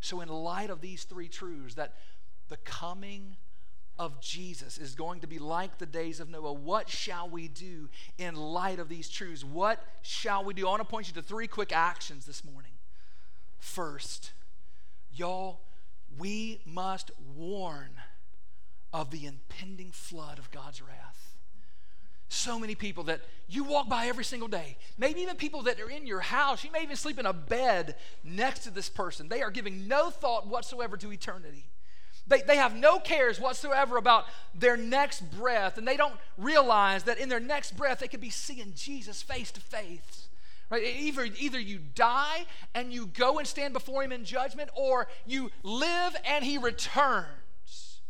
So, 0.00 0.20
in 0.22 0.28
light 0.28 0.70
of 0.70 0.80
these 0.80 1.04
three 1.04 1.28
truths, 1.28 1.74
that 1.74 1.94
the 2.48 2.56
coming 2.58 3.36
of 3.98 4.18
Jesus 4.20 4.78
is 4.78 4.94
going 4.94 5.20
to 5.20 5.26
be 5.26 5.38
like 5.38 5.76
the 5.76 5.84
days 5.84 6.20
of 6.20 6.30
Noah. 6.30 6.54
What 6.54 6.88
shall 6.88 7.28
we 7.28 7.48
do 7.48 7.90
in 8.16 8.34
light 8.34 8.78
of 8.78 8.88
these 8.88 9.10
truths? 9.10 9.44
What 9.44 9.82
shall 10.00 10.42
we 10.42 10.54
do? 10.54 10.66
I 10.66 10.70
want 10.70 10.80
to 10.80 10.88
point 10.88 11.08
you 11.08 11.14
to 11.14 11.22
three 11.22 11.46
quick 11.46 11.70
actions 11.70 12.24
this 12.24 12.42
morning. 12.42 12.72
First, 13.58 14.32
y'all, 15.12 15.60
we 16.18 16.60
must 16.66 17.10
warn 17.36 17.90
of 18.92 19.10
the 19.10 19.26
impending 19.26 19.92
flood 19.92 20.38
of 20.38 20.50
God's 20.50 20.82
wrath. 20.82 21.36
So 22.28 22.58
many 22.58 22.76
people 22.76 23.04
that 23.04 23.22
you 23.48 23.64
walk 23.64 23.88
by 23.88 24.06
every 24.06 24.24
single 24.24 24.48
day, 24.48 24.76
maybe 24.96 25.20
even 25.20 25.36
people 25.36 25.62
that 25.62 25.80
are 25.80 25.90
in 25.90 26.06
your 26.06 26.20
house, 26.20 26.62
you 26.62 26.70
may 26.70 26.82
even 26.82 26.96
sleep 26.96 27.18
in 27.18 27.26
a 27.26 27.32
bed 27.32 27.96
next 28.22 28.60
to 28.60 28.70
this 28.70 28.88
person. 28.88 29.28
They 29.28 29.42
are 29.42 29.50
giving 29.50 29.88
no 29.88 30.10
thought 30.10 30.46
whatsoever 30.46 30.96
to 30.98 31.12
eternity. 31.12 31.64
They, 32.28 32.42
they 32.42 32.56
have 32.56 32.76
no 32.76 33.00
cares 33.00 33.40
whatsoever 33.40 33.96
about 33.96 34.26
their 34.54 34.76
next 34.76 35.28
breath, 35.36 35.76
and 35.76 35.86
they 35.88 35.96
don't 35.96 36.14
realize 36.38 37.02
that 37.04 37.18
in 37.18 37.28
their 37.28 37.40
next 37.40 37.76
breath 37.76 37.98
they 37.98 38.08
could 38.08 38.20
be 38.20 38.30
seeing 38.30 38.74
Jesus 38.76 39.22
face 39.22 39.50
to 39.50 39.60
face. 39.60 40.28
Right? 40.70 40.84
Either, 40.84 41.24
either 41.24 41.58
you 41.58 41.80
die 41.94 42.46
and 42.74 42.92
you 42.92 43.06
go 43.06 43.38
and 43.38 43.46
stand 43.46 43.74
before 43.74 44.04
him 44.04 44.12
in 44.12 44.24
judgment, 44.24 44.70
or 44.74 45.08
you 45.26 45.50
live 45.64 46.16
and 46.24 46.44
he 46.44 46.58
returns 46.58 48.00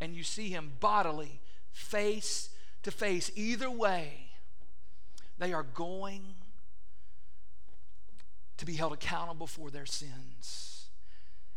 and 0.00 0.14
you 0.14 0.22
see 0.22 0.50
him 0.50 0.72
bodily, 0.80 1.40
face 1.72 2.50
to 2.82 2.90
face. 2.90 3.30
Either 3.34 3.70
way, 3.70 4.28
they 5.38 5.52
are 5.52 5.62
going 5.62 6.22
to 8.58 8.66
be 8.66 8.74
held 8.74 8.92
accountable 8.92 9.46
for 9.46 9.70
their 9.70 9.86
sins. 9.86 10.88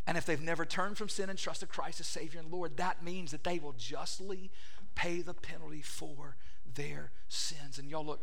And 0.07 0.17
if 0.17 0.25
they've 0.25 0.41
never 0.41 0.65
turned 0.65 0.97
from 0.97 1.09
sin 1.09 1.29
and 1.29 1.37
trusted 1.37 1.69
Christ 1.69 1.99
as 1.99 2.07
Savior 2.07 2.39
and 2.39 2.51
Lord, 2.51 2.77
that 2.77 3.03
means 3.03 3.31
that 3.31 3.43
they 3.43 3.59
will 3.59 3.73
justly 3.73 4.49
pay 4.95 5.21
the 5.21 5.33
penalty 5.33 5.81
for 5.81 6.35
their 6.73 7.11
sins. 7.27 7.77
And 7.77 7.89
y'all 7.89 8.05
look, 8.05 8.21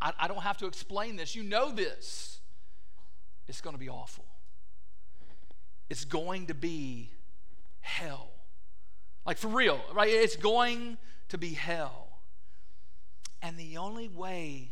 I, 0.00 0.12
I 0.20 0.28
don't 0.28 0.42
have 0.42 0.58
to 0.58 0.66
explain 0.66 1.16
this. 1.16 1.34
You 1.34 1.42
know 1.42 1.70
this. 1.70 2.40
It's 3.48 3.60
going 3.60 3.74
to 3.74 3.80
be 3.80 3.88
awful. 3.88 4.24
It's 5.88 6.04
going 6.04 6.46
to 6.46 6.54
be 6.54 7.10
hell. 7.80 8.30
Like 9.24 9.38
for 9.38 9.48
real, 9.48 9.80
right? 9.94 10.08
It's 10.08 10.36
going 10.36 10.98
to 11.28 11.38
be 11.38 11.54
hell. 11.54 12.08
And 13.42 13.56
the 13.56 13.76
only 13.76 14.08
way 14.08 14.70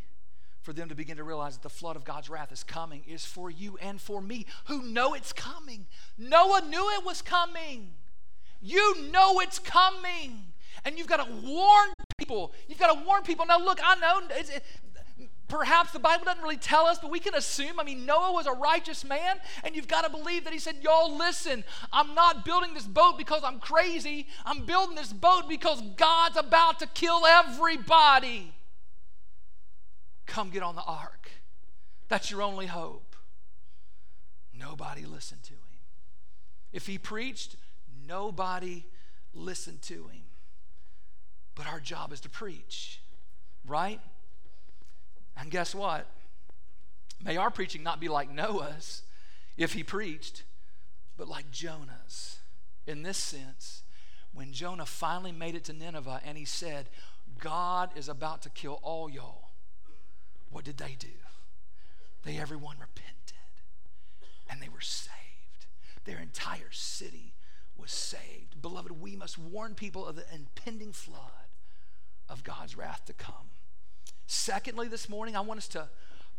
for 0.62 0.72
them 0.72 0.88
to 0.88 0.94
begin 0.94 1.18
to 1.18 1.24
realize 1.24 1.56
that 1.56 1.62
the 1.62 1.68
flood 1.68 1.94
of 1.94 2.04
God's 2.04 2.30
wrath 2.30 2.50
is 2.50 2.64
coming 2.64 3.02
is 3.06 3.24
for 3.24 3.50
you 3.50 3.76
and 3.82 4.00
for 4.00 4.20
me 4.20 4.46
who 4.64 4.82
know 4.82 5.14
it's 5.14 5.32
coming. 5.32 5.86
Noah 6.16 6.62
knew 6.68 6.90
it 6.98 7.04
was 7.04 7.20
coming. 7.20 7.90
You 8.62 9.10
know 9.12 9.40
it's 9.40 9.58
coming. 9.58 10.46
And 10.84 10.98
you've 10.98 11.06
got 11.06 11.24
to 11.24 11.32
warn 11.46 11.90
people. 12.18 12.52
You've 12.66 12.78
got 12.78 12.94
to 12.94 13.04
warn 13.04 13.22
people. 13.22 13.46
Now, 13.46 13.58
look, 13.58 13.78
I 13.84 13.94
know 13.96 14.22
Perhaps 15.48 15.92
the 15.92 15.98
Bible 15.98 16.24
doesn't 16.24 16.42
really 16.42 16.56
tell 16.56 16.86
us, 16.86 16.98
but 16.98 17.10
we 17.10 17.20
can 17.20 17.34
assume. 17.34 17.78
I 17.78 17.84
mean, 17.84 18.06
Noah 18.06 18.32
was 18.32 18.46
a 18.46 18.52
righteous 18.52 19.04
man, 19.04 19.36
and 19.62 19.76
you've 19.76 19.88
got 19.88 20.04
to 20.04 20.10
believe 20.10 20.44
that 20.44 20.52
he 20.52 20.58
said, 20.58 20.76
Y'all, 20.82 21.16
listen, 21.16 21.64
I'm 21.92 22.14
not 22.14 22.44
building 22.44 22.72
this 22.72 22.86
boat 22.86 23.18
because 23.18 23.42
I'm 23.44 23.58
crazy. 23.58 24.26
I'm 24.46 24.64
building 24.64 24.96
this 24.96 25.12
boat 25.12 25.48
because 25.48 25.82
God's 25.96 26.38
about 26.38 26.78
to 26.78 26.86
kill 26.86 27.26
everybody. 27.26 28.54
Come 30.26 30.50
get 30.50 30.62
on 30.62 30.76
the 30.76 30.82
ark. 30.82 31.30
That's 32.08 32.30
your 32.30 32.42
only 32.42 32.66
hope. 32.66 33.14
Nobody 34.58 35.04
listened 35.04 35.42
to 35.44 35.52
him. 35.52 35.58
If 36.72 36.86
he 36.86 36.96
preached, 36.96 37.56
nobody 38.06 38.84
listened 39.34 39.82
to 39.82 40.08
him. 40.08 40.22
But 41.54 41.66
our 41.66 41.80
job 41.80 42.12
is 42.12 42.20
to 42.20 42.30
preach, 42.30 43.00
right? 43.66 44.00
And 45.36 45.50
guess 45.50 45.74
what? 45.74 46.06
May 47.22 47.36
our 47.36 47.50
preaching 47.50 47.82
not 47.82 48.00
be 48.00 48.08
like 48.08 48.30
Noah's 48.30 49.02
if 49.56 49.72
he 49.72 49.82
preached, 49.82 50.42
but 51.16 51.28
like 51.28 51.50
Jonah's. 51.50 52.38
In 52.86 53.02
this 53.02 53.18
sense, 53.18 53.82
when 54.32 54.52
Jonah 54.52 54.86
finally 54.86 55.32
made 55.32 55.54
it 55.54 55.64
to 55.64 55.72
Nineveh 55.72 56.20
and 56.24 56.36
he 56.36 56.44
said, 56.44 56.88
God 57.38 57.90
is 57.96 58.08
about 58.08 58.42
to 58.42 58.50
kill 58.50 58.78
all 58.82 59.08
y'all, 59.08 59.50
what 60.50 60.64
did 60.64 60.76
they 60.76 60.96
do? 60.98 61.08
They 62.24 62.38
everyone 62.38 62.76
repented 62.78 63.14
and 64.50 64.60
they 64.60 64.68
were 64.68 64.80
saved. 64.80 65.14
Their 66.04 66.18
entire 66.18 66.70
city 66.70 67.34
was 67.76 67.90
saved. 67.90 68.60
Beloved, 68.60 69.00
we 69.00 69.16
must 69.16 69.38
warn 69.38 69.74
people 69.74 70.06
of 70.06 70.16
the 70.16 70.24
impending 70.32 70.92
flood 70.92 71.48
of 72.28 72.44
God's 72.44 72.76
wrath 72.76 73.04
to 73.06 73.12
come. 73.12 73.50
Secondly, 74.26 74.88
this 74.88 75.08
morning, 75.08 75.36
I 75.36 75.40
want 75.40 75.58
us 75.58 75.68
to 75.68 75.88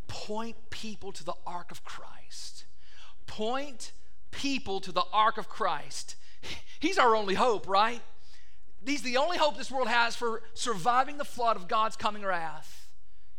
point 0.08 0.56
people 0.70 1.12
to 1.12 1.24
the 1.24 1.34
ark 1.46 1.72
of 1.72 1.84
Christ. 1.84 2.66
Point 3.28 3.92
people 4.32 4.80
to 4.82 4.92
the 4.92 5.04
ark 5.14 5.38
of 5.38 5.50
Christ. 5.50 6.16
He's 6.80 6.98
our 6.98 7.16
only 7.16 7.36
hope, 7.36 7.68
right? 7.68 8.02
He's 8.86 9.02
the 9.02 9.18
only 9.18 9.38
hope 9.38 9.58
this 9.58 9.72
world 9.72 9.88
has 9.88 10.16
for 10.16 10.44
surviving 10.54 11.18
the 11.18 11.26
flood 11.26 11.56
of 11.56 11.68
God's 11.68 11.96
coming 11.96 12.24
wrath. 12.24 12.88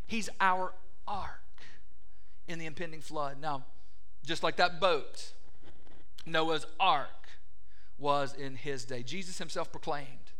He's 0.05 0.29
our 0.41 0.73
ark 1.07 1.41
in 2.47 2.59
the 2.59 2.65
impending 2.65 3.01
flood. 3.01 3.39
Now, 3.41 3.63
just 4.25 4.43
like 4.43 4.57
that 4.57 4.81
boat, 4.81 5.33
Noah's 6.25 6.65
ark 6.79 7.07
was 7.97 8.33
in 8.33 8.55
his 8.55 8.85
day. 8.85 9.03
Jesus 9.03 9.37
himself 9.37 9.71
proclaimed, 9.71 10.31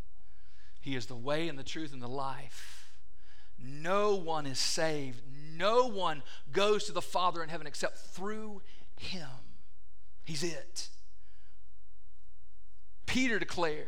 He 0.81 0.95
is 0.95 1.05
the 1.05 1.15
way 1.15 1.47
and 1.47 1.57
the 1.57 1.63
truth 1.63 1.93
and 1.93 2.01
the 2.01 2.07
life. 2.07 2.76
No 3.59 4.15
one 4.15 4.45
is 4.45 4.59
saved. 4.59 5.21
No 5.55 5.87
one 5.87 6.21
goes 6.51 6.85
to 6.85 6.91
the 6.91 7.01
Father 7.01 7.41
in 7.41 7.49
heaven 7.49 7.67
except 7.67 7.97
through 7.97 8.61
Him. 8.99 9.27
He's 10.23 10.43
it. 10.43 10.89
Peter 13.05 13.39
declared, 13.39 13.87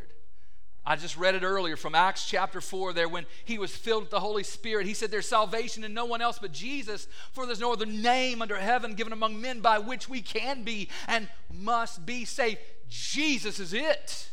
I 0.86 0.96
just 0.96 1.18
read 1.18 1.36
it 1.36 1.44
earlier 1.44 1.76
from 1.76 1.94
Acts 1.94 2.26
chapter 2.28 2.62
4 2.62 2.94
there 2.94 3.08
when 3.08 3.28
he 3.46 3.60
was 3.60 3.76
filled 3.76 4.04
with 4.04 4.10
the 4.10 4.22
Holy 4.22 4.44
Spirit. 4.44 4.88
He 4.88 4.96
said, 4.96 5.12
There's 5.12 5.28
salvation 5.28 5.84
in 5.84 5.94
no 5.94 6.06
one 6.06 6.22
else 6.22 6.40
but 6.40 6.52
Jesus, 6.52 7.08
for 7.32 7.46
there's 7.46 7.60
no 7.60 7.74
other 7.74 7.86
name 7.86 8.42
under 8.42 8.58
heaven 8.58 8.96
given 8.96 9.14
among 9.14 9.40
men 9.40 9.60
by 9.60 9.78
which 9.78 10.10
we 10.10 10.22
can 10.22 10.64
be 10.64 10.90
and 11.08 11.30
must 11.54 12.06
be 12.06 12.26
saved. 12.26 12.60
Jesus 12.88 13.60
is 13.60 13.74
it. 13.74 14.32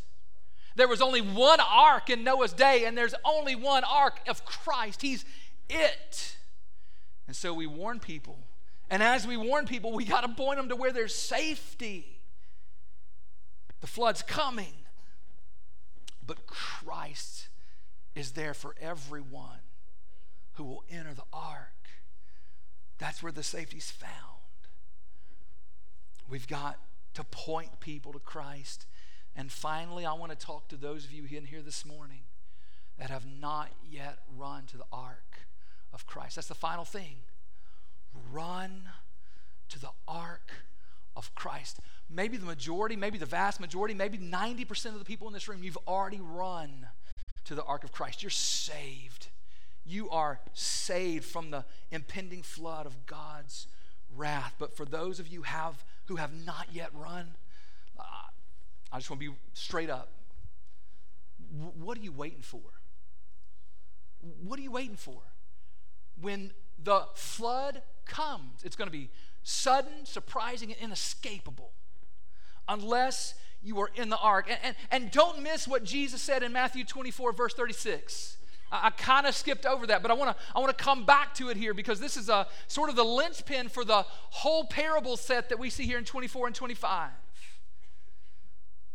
There 0.77 0.89
was 0.89 1.01
only 1.01 1.22
one 1.22 1.59
ark 1.61 2.11
in 2.11 2.22
Noah's 2.22 2.53
day, 2.53 2.85
and 2.85 2.97
there's 2.97 3.14
only 3.24 3.57
one 3.57 3.83
ark 3.83 4.20
of 4.29 4.45
Christ. 4.45 5.03
He's 5.03 5.24
it. 5.68 6.37
And 7.27 7.35
so 7.35 7.53
we 7.55 7.66
warn 7.66 7.99
people. 7.99 8.39
And 8.91 9.03
as 9.03 9.27
we 9.27 9.37
warn 9.37 9.66
people, 9.66 9.93
we 9.93 10.05
got 10.05 10.20
to 10.20 10.29
point 10.29 10.59
them 10.59 10.68
to 10.68 10.77
where 10.77 10.93
there's 10.93 11.14
safety. 11.14 12.20
The 13.81 13.87
flood's 13.87 14.22
coming. 14.22 14.74
But 16.24 16.47
Christ 16.47 17.49
is 18.14 18.33
there 18.33 18.55
for 18.55 18.74
everyone 18.81 19.61
who 20.53 20.64
will 20.64 20.85
enter 20.91 21.14
the 21.14 21.24
ark. 21.33 21.72
That's 22.99 23.22
where 23.22 23.33
the 23.33 23.43
safety's 23.43 23.91
found. 23.91 24.12
We've 26.29 26.47
got 26.47 26.79
to 27.14 27.24
point 27.24 27.81
people 27.81 28.12
to 28.12 28.18
Christ. 28.18 28.87
And 29.37 29.53
finally, 29.53 30.07
I 30.07 30.14
want 30.14 30.32
to 30.32 30.47
talk 30.47 30.68
to 30.68 30.76
those 30.76 31.05
of 31.05 31.12
you 31.12 31.24
in 31.30 31.45
here 31.45 31.62
this 31.62 31.84
morning 31.84 32.22
that 32.99 33.11
have 33.11 33.26
not 33.26 33.68
yet 33.89 34.18
run 34.37 34.64
to 34.66 34.78
the 34.78 34.87
ark 34.91 35.47
of 35.93 36.07
Christ. 36.07 36.37
That's 36.37 36.49
the 36.49 36.55
final 36.55 36.84
thing. 36.84 37.16
Run 38.32 38.82
to 39.68 39.78
the 39.78 39.91
ark 40.09 40.53
of 41.14 41.34
Christ 41.34 41.80
maybe 42.09 42.37
the 42.37 42.47
majority, 42.47 42.97
maybe 42.97 43.18
the 43.18 43.26
vast 43.26 43.61
majority, 43.61 43.95
maybe 43.95 44.18
90% 44.18 44.87
of 44.87 44.99
the 44.99 45.05
people 45.05 45.26
in 45.26 45.32
this 45.32 45.49
room, 45.49 45.62
you've 45.62 45.78
already 45.87 46.20
run 46.20 46.87
to 47.45 47.55
the 47.55 47.64
ark 47.64 47.84
of 47.84 47.93
Christ. 47.93 48.22
You're 48.22 48.30
saved. 48.30 49.28
You 49.84 50.11
are 50.11 50.41
saved 50.53 51.24
from 51.24 51.51
the 51.51 51.64
impending 51.91 52.43
flood 52.43 52.87
of 52.87 53.07
God's 53.07 53.66
wrath. 54.14 54.55
But 54.59 54.76
for 54.76 54.84
those 54.84 55.20
of 55.20 55.28
you 55.28 55.43
have, 55.43 55.84
who 56.07 56.16
have 56.16 56.32
not 56.32 56.68
yet 56.72 56.91
run, 56.95 57.34
I 58.97 58.99
just 58.99 59.11
want 59.11 59.20
to 59.20 59.30
be 59.30 59.36
straight 59.53 59.90
up. 59.90 60.09
What 61.78 61.99
are 61.99 62.01
you 62.01 62.12
waiting 62.12 62.40
for? 62.40 62.62
What 64.42 64.59
are 64.59 64.62
you 64.62 64.70
waiting 64.70 64.97
for? 64.97 65.20
When 66.18 66.53
the 66.82 67.03
flood 67.14 67.82
comes, 68.07 68.64
it's 68.64 68.74
going 68.74 68.88
to 68.88 68.92
be 68.92 69.11
sudden, 69.42 70.07
surprising, 70.07 70.72
and 70.72 70.80
inescapable 70.80 71.72
unless 72.66 73.34
you 73.62 73.78
are 73.80 73.90
in 73.97 74.09
the 74.09 74.16
ark. 74.16 74.47
And, 74.49 74.59
and, 74.62 74.76
and 74.90 75.11
don't 75.11 75.42
miss 75.42 75.68
what 75.68 75.84
Jesus 75.84 76.22
said 76.22 76.42
in 76.42 76.55
Matthew 76.55 76.82
24, 76.82 77.32
verse 77.32 77.53
36. 77.53 78.38
I, 78.72 78.86
I 78.86 78.90
kind 78.90 79.26
of 79.26 79.34
skipped 79.34 79.66
over 79.66 79.86
that, 79.88 80.01
but 80.01 80.11
I 80.11 80.14
want 80.14 80.34
to 80.34 80.42
I 80.55 80.59
want 80.59 80.76
to 80.76 80.82
come 80.82 81.05
back 81.05 81.34
to 81.34 81.51
it 81.51 81.59
here 81.59 81.74
because 81.74 82.01
this 82.01 82.16
is 82.16 82.30
a 82.30 82.47
sort 82.66 82.88
of 82.88 82.97
the 82.97 83.05
linchpin 83.05 83.68
for 83.68 83.84
the 83.84 84.07
whole 84.30 84.64
parable 84.64 85.18
set 85.18 85.51
that 85.51 85.59
we 85.59 85.68
see 85.68 85.84
here 85.84 85.99
in 85.99 86.07
24 86.07 86.47
and 86.47 86.57
25. 86.57 87.11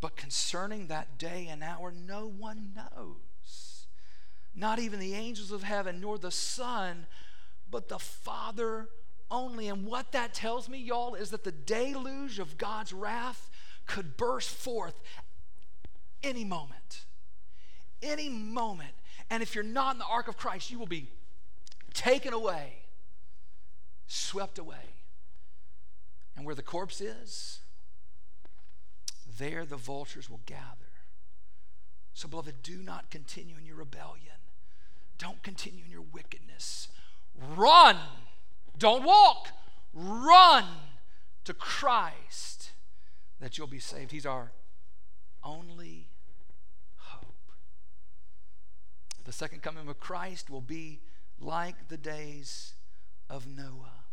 But 0.02 0.16
concerning 0.16 0.88
that 0.88 1.20
day 1.20 1.48
and 1.50 1.64
hour, 1.64 1.92
no 1.92 2.28
one 2.28 2.74
knows. 2.76 3.86
Not 4.54 4.80
even 4.80 5.00
the 5.00 5.14
angels 5.14 5.52
of 5.52 5.64
heaven, 5.64 6.02
nor 6.02 6.18
the 6.18 6.32
Son, 6.32 7.06
but 7.70 7.88
the 7.88 8.00
Father 8.00 8.90
only. 9.30 9.70
And 9.70 9.86
what 9.86 10.12
that 10.12 10.34
tells 10.34 10.68
me, 10.68 10.80
y'all, 10.80 11.14
is 11.14 11.30
that 11.30 11.44
the 11.44 11.52
deluge 11.52 12.40
of 12.40 12.58
God's 12.58 12.92
wrath 12.92 13.50
could 13.86 14.18
burst 14.18 14.50
forth 14.50 15.00
any 16.24 16.44
moment. 16.44 17.06
Any 18.02 18.28
moment. 18.28 18.94
And 19.30 19.42
if 19.42 19.56
you're 19.56 19.64
not 19.64 19.96
in 19.96 20.00
the 20.00 20.06
ark 20.06 20.28
of 20.28 20.36
Christ, 20.36 20.72
you 20.72 20.80
will 20.80 20.88
be 20.88 21.10
taken 21.94 22.34
away, 22.34 22.74
swept 24.08 24.60
away. 24.60 24.96
And 26.36 26.46
where 26.46 26.56
the 26.56 26.62
corpse 26.62 27.02
is, 27.02 27.61
there 29.38 29.66
the 29.66 29.78
vultures 29.78 30.30
will 30.30 30.42
gather. 30.46 30.92
So, 32.14 32.28
beloved, 32.28 32.62
do 32.62 32.78
not 32.78 33.10
continue 33.10 33.56
in 33.58 33.66
your 33.66 33.78
rebellion. 33.78 34.42
Don't 35.18 35.42
continue 35.44 35.86
in 35.86 35.92
your 35.92 36.02
wickedness. 36.02 36.90
Run. 37.56 37.98
Don't 38.78 39.04
walk. 39.04 39.50
Run 39.94 40.66
to 41.46 41.54
Christ 41.54 42.72
that 43.40 43.58
you'll 43.58 43.68
be 43.68 43.80
saved. 43.80 44.12
He's 44.12 44.26
our 44.26 44.52
only 45.44 46.10
hope. 46.98 47.52
The 49.24 49.32
second 49.32 49.62
coming 49.62 49.88
of 49.88 50.00
Christ 50.00 50.50
will 50.50 50.62
be 50.62 51.00
like 51.40 51.88
the 51.88 51.98
days 51.98 52.74
of 53.30 53.48
Noah. 53.48 54.06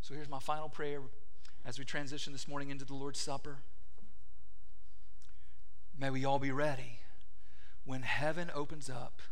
So 0.00 0.14
here's 0.14 0.28
my 0.28 0.38
final 0.38 0.68
prayer 0.68 1.00
as 1.64 1.78
we 1.78 1.84
transition 1.84 2.32
this 2.32 2.46
morning 2.46 2.70
into 2.70 2.84
the 2.84 2.94
Lord's 2.94 3.20
Supper. 3.20 3.58
May 5.98 6.10
we 6.10 6.24
all 6.24 6.38
be 6.38 6.50
ready. 6.50 7.00
When 7.84 8.02
heaven 8.02 8.50
opens 8.54 8.90
up 8.90 9.22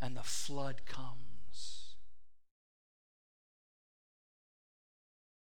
and 0.00 0.16
the 0.16 0.22
flood 0.22 0.84
comes 0.84 1.19